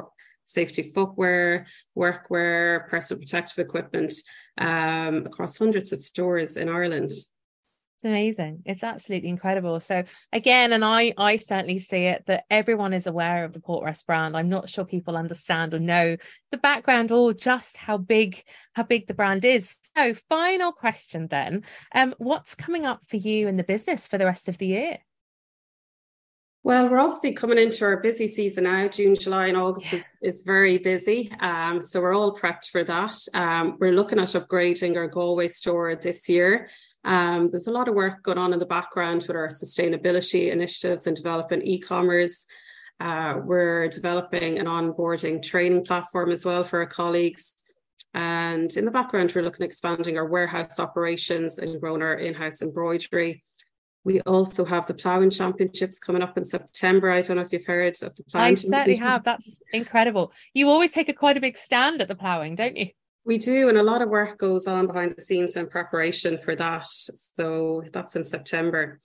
safety 0.46 0.84
footwear, 0.84 1.66
workwear, 1.98 2.88
personal 2.88 3.20
protective 3.20 3.60
equipment 3.60 4.14
um, 4.58 5.26
across 5.26 5.58
hundreds 5.58 5.92
of 5.92 6.00
stores 6.00 6.56
in 6.56 6.70
Ireland. 6.70 7.12
It's 8.04 8.10
amazing. 8.10 8.64
It's 8.66 8.84
absolutely 8.84 9.30
incredible. 9.30 9.80
So 9.80 10.04
again, 10.34 10.74
and 10.74 10.84
I 10.84 11.14
I 11.18 11.38
certainly 11.38 11.80
see 11.80 12.04
it 12.08 12.26
that 12.26 12.44
everyone 12.50 12.92
is 12.92 13.08
aware 13.08 13.46
of 13.46 13.54
the 13.54 13.62
Port 13.62 13.82
West 13.82 14.06
brand. 14.06 14.36
I'm 14.36 14.50
not 14.50 14.68
sure 14.68 14.84
people 14.84 15.16
understand 15.16 15.74
or 15.74 15.80
know 15.80 16.18
the 16.52 16.58
background 16.58 17.14
or 17.14 17.34
just 17.34 17.78
how 17.78 17.98
big 17.98 18.44
how 18.74 18.84
big 18.84 19.08
the 19.08 19.14
brand 19.14 19.46
is. 19.46 19.78
So 19.96 20.16
final 20.28 20.74
question 20.74 21.28
then. 21.30 21.64
Um, 21.96 22.14
what's 22.18 22.56
coming 22.56 22.86
up 22.86 23.06
for 23.08 23.16
you 23.16 23.48
in 23.48 23.56
the 23.56 23.64
business 23.64 24.06
for 24.06 24.18
the 24.18 24.26
rest 24.26 24.50
of 24.50 24.58
the 24.58 24.68
year? 24.68 24.98
Well, 26.66 26.90
we're 26.90 27.00
obviously 27.00 27.34
coming 27.34 27.58
into 27.58 27.86
our 27.86 28.02
busy 28.02 28.28
season 28.28 28.66
now. 28.66 28.90
June, 28.90 29.16
July, 29.16 29.48
and 29.48 29.58
August 29.58 29.94
yeah. 29.94 30.00
is, 30.00 30.08
is 30.22 30.44
very 30.44 30.78
busy. 30.78 31.32
Um, 31.40 31.82
so 31.82 32.02
we're 32.02 32.16
all 32.16 32.36
prepped 32.36 32.66
for 32.70 32.84
that. 32.84 33.16
Um, 33.34 33.78
we're 33.80 33.94
looking 33.94 34.20
at 34.20 34.30
upgrading 34.30 34.98
our 34.98 35.08
Galway 35.08 35.48
store 35.48 35.96
this 35.96 36.28
year. 36.28 36.70
Um, 37.06 37.50
there's 37.50 37.68
a 37.68 37.72
lot 37.72 37.88
of 37.88 37.96
work 37.96 38.24
going 38.24 38.38
on 38.38 38.54
in 38.54 38.60
the 38.60 38.66
background 38.66 39.26
with 39.28 39.36
our 39.36 39.48
sustainability 39.48 40.52
initiatives 40.52 41.08
and 41.08 41.16
developing 41.16 41.62
e-commerce. 41.62 42.46
Uh, 43.00 43.36
we're 43.44 43.90
developing 43.90 44.60
an 44.60 44.68
onboarding 44.68 45.42
training 45.42 45.84
platform 45.84 46.32
as 46.32 46.46
well 46.46 46.64
for 46.64 46.80
our 46.80 46.86
colleagues. 46.86 47.54
And 48.14 48.72
in 48.78 48.86
the 48.86 48.92
background, 48.92 49.34
we're 49.36 49.44
looking 49.44 49.64
at 49.64 49.70
expanding 49.70 50.18
our 50.18 50.28
warehouse 50.28 50.80
operations 50.80 51.58
and 51.58 51.82
growing 51.82 52.02
our 52.02 52.14
in-house 52.14 52.62
embroidery. 52.62 53.42
We 54.06 54.22
also 54.22 54.66
have 54.66 54.86
the 54.86 54.94
ploughing 54.94 55.30
championships 55.30 55.98
coming 55.98 56.22
up 56.22 56.38
in 56.38 56.44
September. 56.44 57.10
I 57.10 57.22
don't 57.22 57.38
know 57.38 57.44
if 57.44 57.52
you've 57.54 57.66
heard 57.66 57.96
of 58.04 58.16
the 58.16 58.24
ploughing. 58.24 58.52
I 58.52 58.56
certainly 58.56 58.98
have. 58.98 59.24
That's 59.24 59.62
incredible. 59.72 60.34
You 60.54 60.70
always 60.70 60.92
take 60.92 61.10
a 61.10 61.14
quite 61.14 61.38
a 61.38 61.42
big 61.42 61.58
stand 61.58 62.02
at 62.02 62.08
the 62.08 62.16
ploughing, 62.16 62.56
don't 62.56 62.78
you? 62.78 62.90
We 63.26 63.38
do, 63.38 63.70
and 63.70 63.78
a 63.78 63.84
lot 63.84 64.02
of 64.02 64.10
work 64.10 64.38
goes 64.38 64.68
on 64.68 64.88
behind 64.88 65.14
the 65.16 65.22
scenes 65.22 65.56
in 65.56 65.68
preparation 65.68 66.38
for 66.38 66.56
that. 66.56 66.88
So 66.88 67.84
that's 67.94 68.16
in 68.16 68.26
September. 68.26 69.00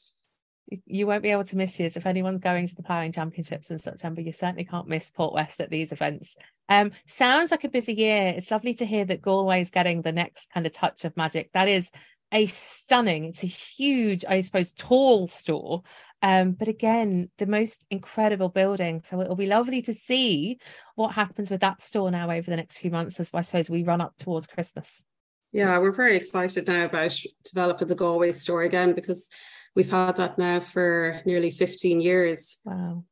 You 0.86 1.06
won't 1.06 1.22
be 1.22 1.30
able 1.30 1.44
to 1.44 1.56
miss 1.56 1.80
it 1.80 1.96
if 1.96 2.04
anyone's 2.04 2.40
going 2.40 2.66
to 2.66 2.74
the 2.74 2.82
ploughing 2.82 3.12
championships 3.12 3.70
in 3.70 3.78
September. 3.78 4.20
You 4.20 4.32
certainly 4.32 4.64
can't 4.64 4.88
miss 4.88 5.10
Port 5.10 5.32
West 5.32 5.60
at 5.60 5.70
these 5.70 5.92
events. 5.92 6.36
Um, 6.68 6.90
sounds 7.06 7.50
like 7.50 7.64
a 7.64 7.70
busy 7.70 7.94
year. 7.94 8.34
It's 8.36 8.50
lovely 8.50 8.74
to 8.74 8.84
hear 8.84 9.04
that 9.06 9.22
Galway 9.22 9.60
is 9.60 9.70
getting 9.70 10.02
the 10.02 10.12
next 10.12 10.52
kind 10.52 10.66
of 10.66 10.72
touch 10.72 11.04
of 11.04 11.16
magic. 11.16 11.52
That 11.52 11.68
is 11.68 11.90
a 12.32 12.46
stunning, 12.46 13.24
it's 13.24 13.42
a 13.42 13.46
huge, 13.48 14.24
I 14.28 14.40
suppose, 14.40 14.72
tall 14.72 15.28
store. 15.28 15.82
Um, 16.20 16.52
but 16.52 16.68
again, 16.68 17.30
the 17.38 17.46
most 17.46 17.86
incredible 17.90 18.48
building. 18.48 19.02
So 19.04 19.20
it'll 19.20 19.36
be 19.36 19.46
lovely 19.46 19.82
to 19.82 19.94
see 19.94 20.58
what 20.96 21.14
happens 21.14 21.50
with 21.50 21.60
that 21.60 21.80
store 21.80 22.10
now 22.10 22.30
over 22.30 22.50
the 22.50 22.56
next 22.56 22.78
few 22.78 22.90
months 22.90 23.20
as 23.20 23.30
I 23.32 23.42
suppose 23.42 23.70
we 23.70 23.84
run 23.84 24.00
up 24.00 24.16
towards 24.18 24.46
Christmas. 24.46 25.04
Yeah, 25.52 25.78
we're 25.78 25.92
very 25.92 26.16
excited 26.16 26.66
now 26.66 26.84
about 26.84 27.18
developing 27.44 27.88
the 27.88 27.94
Galway 27.94 28.32
store 28.32 28.64
again 28.64 28.92
because 28.92 29.30
we've 29.74 29.90
had 29.90 30.16
that 30.16 30.38
now 30.38 30.60
for 30.60 31.22
nearly 31.24 31.50
15 31.50 32.00
years. 32.00 32.58
Wow. 32.64 33.04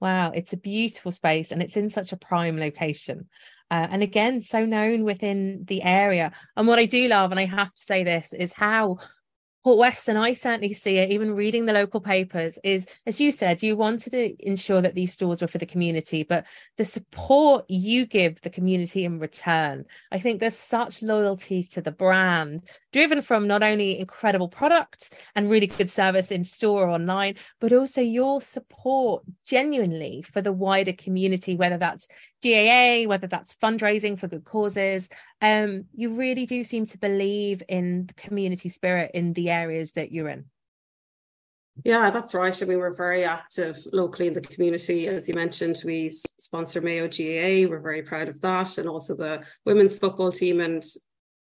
Wow, 0.00 0.32
it's 0.32 0.52
a 0.52 0.56
beautiful 0.56 1.12
space 1.12 1.52
and 1.52 1.62
it's 1.62 1.76
in 1.76 1.88
such 1.88 2.12
a 2.12 2.16
prime 2.16 2.58
location. 2.58 3.28
Uh, 3.72 3.88
and 3.90 4.02
again, 4.02 4.42
so 4.42 4.66
known 4.66 5.02
within 5.02 5.64
the 5.66 5.82
area. 5.82 6.30
And 6.58 6.68
what 6.68 6.78
I 6.78 6.84
do 6.84 7.08
love, 7.08 7.30
and 7.30 7.40
I 7.40 7.46
have 7.46 7.72
to 7.72 7.82
say 7.82 8.04
this, 8.04 8.34
is 8.34 8.52
how 8.52 8.98
Port 9.64 9.78
West, 9.78 10.08
and 10.08 10.18
I 10.18 10.34
certainly 10.34 10.74
see 10.74 10.98
it, 10.98 11.10
even 11.10 11.34
reading 11.34 11.64
the 11.64 11.72
local 11.72 12.00
papers, 12.00 12.58
is 12.64 12.86
as 13.06 13.18
you 13.18 13.32
said, 13.32 13.62
you 13.62 13.76
wanted 13.76 14.10
to 14.10 14.34
ensure 14.46 14.82
that 14.82 14.94
these 14.94 15.14
stores 15.14 15.40
were 15.40 15.48
for 15.48 15.56
the 15.56 15.64
community, 15.64 16.22
but 16.22 16.44
the 16.76 16.84
support 16.84 17.64
you 17.68 18.04
give 18.04 18.42
the 18.42 18.50
community 18.50 19.06
in 19.06 19.20
return. 19.20 19.86
I 20.10 20.18
think 20.18 20.40
there's 20.40 20.58
such 20.58 21.00
loyalty 21.00 21.62
to 21.62 21.80
the 21.80 21.92
brand, 21.92 22.68
driven 22.92 23.22
from 23.22 23.46
not 23.46 23.62
only 23.62 23.98
incredible 23.98 24.48
products 24.48 25.08
and 25.34 25.48
really 25.48 25.68
good 25.68 25.90
service 25.90 26.30
in 26.30 26.44
store 26.44 26.88
or 26.88 26.90
online, 26.90 27.36
but 27.58 27.72
also 27.72 28.02
your 28.02 28.42
support 28.42 29.22
genuinely 29.46 30.22
for 30.22 30.42
the 30.42 30.52
wider 30.52 30.92
community, 30.92 31.54
whether 31.54 31.78
that's 31.78 32.08
GAA, 32.42 33.08
whether 33.08 33.26
that's 33.26 33.54
fundraising 33.54 34.18
for 34.18 34.28
good 34.28 34.44
causes. 34.44 35.08
Um, 35.40 35.84
you 35.94 36.18
really 36.18 36.46
do 36.46 36.64
seem 36.64 36.86
to 36.86 36.98
believe 36.98 37.62
in 37.68 38.06
the 38.06 38.14
community 38.14 38.68
spirit 38.68 39.12
in 39.14 39.32
the 39.32 39.50
areas 39.50 39.92
that 39.92 40.12
you're 40.12 40.28
in. 40.28 40.46
Yeah, 41.84 42.10
that's 42.10 42.34
right. 42.34 42.62
I 42.62 42.66
mean, 42.66 42.78
we're 42.78 42.94
very 42.94 43.24
active 43.24 43.78
locally 43.92 44.28
in 44.28 44.34
the 44.34 44.42
community. 44.42 45.08
As 45.08 45.28
you 45.28 45.34
mentioned, 45.34 45.80
we 45.84 46.10
sponsor 46.10 46.82
Mayo 46.82 47.08
GAA. 47.08 47.68
We're 47.68 47.80
very 47.80 48.02
proud 48.02 48.28
of 48.28 48.40
that. 48.42 48.76
And 48.76 48.88
also 48.88 49.16
the 49.16 49.42
women's 49.64 49.98
football 49.98 50.30
team 50.30 50.60
and 50.60 50.82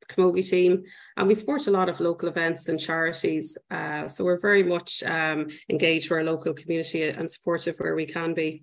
Camogie 0.09 0.49
team. 0.49 0.85
And 1.17 1.27
we 1.27 1.35
support 1.35 1.67
a 1.67 1.71
lot 1.71 1.89
of 1.89 2.01
local 2.01 2.29
events 2.29 2.69
and 2.69 2.79
charities. 2.79 3.59
Uh, 3.71 4.07
so 4.07 4.25
we're 4.25 4.41
very 4.41 4.63
much 4.63 5.03
um, 5.03 5.47
engaged 5.69 6.11
with 6.11 6.19
our 6.19 6.25
local 6.25 6.55
community 6.55 7.09
and 7.09 7.31
supportive 7.31 7.77
where 7.79 7.95
we 7.95 8.07
can 8.07 8.35
be. 8.35 8.63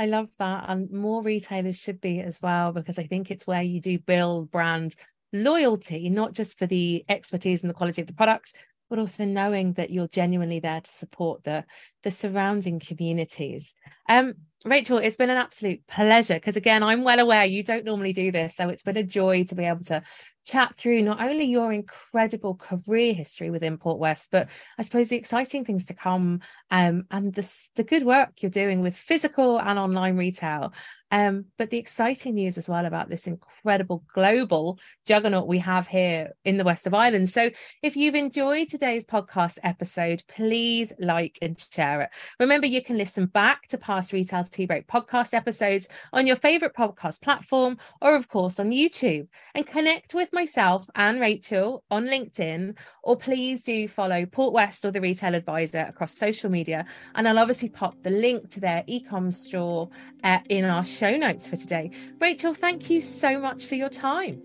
I 0.00 0.06
love 0.06 0.30
that. 0.38 0.64
And 0.66 0.90
more 0.90 1.20
retailers 1.20 1.76
should 1.76 2.00
be 2.00 2.20
as 2.20 2.40
well, 2.40 2.72
because 2.72 2.98
I 2.98 3.06
think 3.06 3.30
it's 3.30 3.46
where 3.46 3.60
you 3.62 3.82
do 3.82 3.98
build 3.98 4.50
brand 4.50 4.94
loyalty, 5.30 6.08
not 6.08 6.32
just 6.32 6.58
for 6.58 6.66
the 6.66 7.04
expertise 7.06 7.62
and 7.62 7.68
the 7.68 7.74
quality 7.74 8.00
of 8.00 8.06
the 8.06 8.14
product, 8.14 8.54
but 8.88 8.98
also 8.98 9.26
knowing 9.26 9.74
that 9.74 9.90
you're 9.90 10.08
genuinely 10.08 10.58
there 10.58 10.80
to 10.80 10.90
support 10.90 11.44
the 11.44 11.66
the 12.02 12.10
surrounding 12.10 12.80
communities. 12.80 13.74
Um, 14.08 14.36
Rachel, 14.64 14.96
it's 14.96 15.18
been 15.18 15.28
an 15.28 15.36
absolute 15.36 15.86
pleasure 15.86 16.34
because 16.34 16.56
again, 16.56 16.82
I'm 16.82 17.04
well 17.04 17.20
aware 17.20 17.44
you 17.44 17.62
don't 17.62 17.84
normally 17.84 18.14
do 18.14 18.32
this, 18.32 18.56
so 18.56 18.70
it's 18.70 18.82
been 18.82 18.96
a 18.96 19.02
joy 19.02 19.44
to 19.44 19.54
be 19.54 19.64
able 19.64 19.84
to 19.84 20.02
chat 20.44 20.76
through 20.76 21.02
not 21.02 21.20
only 21.20 21.44
your 21.44 21.72
incredible 21.72 22.54
career 22.54 23.14
history 23.14 23.50
within 23.50 23.78
Port 23.78 23.98
West, 23.98 24.28
but 24.30 24.48
I 24.78 24.82
suppose 24.82 25.08
the 25.08 25.16
exciting 25.16 25.64
things 25.64 25.86
to 25.86 25.94
come 25.94 26.40
um, 26.70 27.04
and 27.10 27.34
the, 27.34 27.50
the 27.76 27.84
good 27.84 28.04
work 28.04 28.42
you're 28.42 28.50
doing 28.50 28.80
with 28.80 28.96
physical 28.96 29.60
and 29.60 29.78
online 29.78 30.16
retail. 30.16 30.72
Um, 31.12 31.46
but 31.58 31.70
the 31.70 31.78
exciting 31.78 32.34
news 32.36 32.56
as 32.56 32.68
well 32.68 32.86
about 32.86 33.08
this 33.08 33.26
incredible 33.26 34.04
global 34.14 34.78
juggernaut 35.06 35.48
we 35.48 35.58
have 35.58 35.88
here 35.88 36.32
in 36.44 36.56
the 36.56 36.64
West 36.64 36.86
of 36.86 36.94
Ireland. 36.94 37.28
So 37.30 37.50
if 37.82 37.96
you've 37.96 38.14
enjoyed 38.14 38.68
today's 38.68 39.04
podcast 39.04 39.58
episode, 39.64 40.22
please 40.28 40.92
like 41.00 41.38
and 41.42 41.58
share 41.58 42.02
it. 42.02 42.10
Remember, 42.38 42.66
you 42.66 42.82
can 42.82 42.96
listen 42.96 43.26
back 43.26 43.66
to 43.68 43.78
past 43.78 44.12
Retail 44.12 44.44
Tea 44.44 44.66
Break 44.66 44.86
podcast 44.86 45.34
episodes 45.34 45.88
on 46.12 46.26
your 46.26 46.36
favorite 46.36 46.74
podcast 46.74 47.22
platform 47.22 47.78
or, 48.00 48.14
of 48.14 48.28
course, 48.28 48.60
on 48.60 48.70
YouTube 48.70 49.26
and 49.54 49.66
connect 49.66 50.14
with 50.30 50.40
myself 50.40 50.88
and 50.94 51.20
Rachel 51.20 51.84
on 51.90 52.06
LinkedIn, 52.06 52.76
or 53.02 53.16
please 53.16 53.62
do 53.62 53.88
follow 53.88 54.26
Port 54.26 54.52
West 54.52 54.84
or 54.84 54.90
the 54.90 55.00
Retail 55.00 55.34
Advisor 55.34 55.80
across 55.88 56.16
social 56.16 56.50
media. 56.50 56.86
And 57.14 57.28
I'll 57.28 57.38
obviously 57.38 57.68
pop 57.68 58.02
the 58.02 58.10
link 58.10 58.50
to 58.50 58.60
their 58.60 58.84
e-com 58.86 59.30
store 59.30 59.90
uh, 60.24 60.38
in 60.48 60.64
our 60.64 60.84
show 60.84 61.16
notes 61.16 61.46
for 61.46 61.56
today. 61.56 61.90
Rachel, 62.20 62.54
thank 62.54 62.90
you 62.90 63.00
so 63.00 63.38
much 63.38 63.66
for 63.66 63.74
your 63.74 63.88
time. 63.88 64.42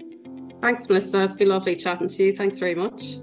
Thanks, 0.61 0.87
Melissa. 0.89 1.23
It's 1.23 1.35
been 1.35 1.49
lovely 1.49 1.75
chatting 1.75 2.07
to 2.07 2.23
you. 2.23 2.35
Thanks 2.35 2.59
very 2.59 2.75
much. 2.75 3.17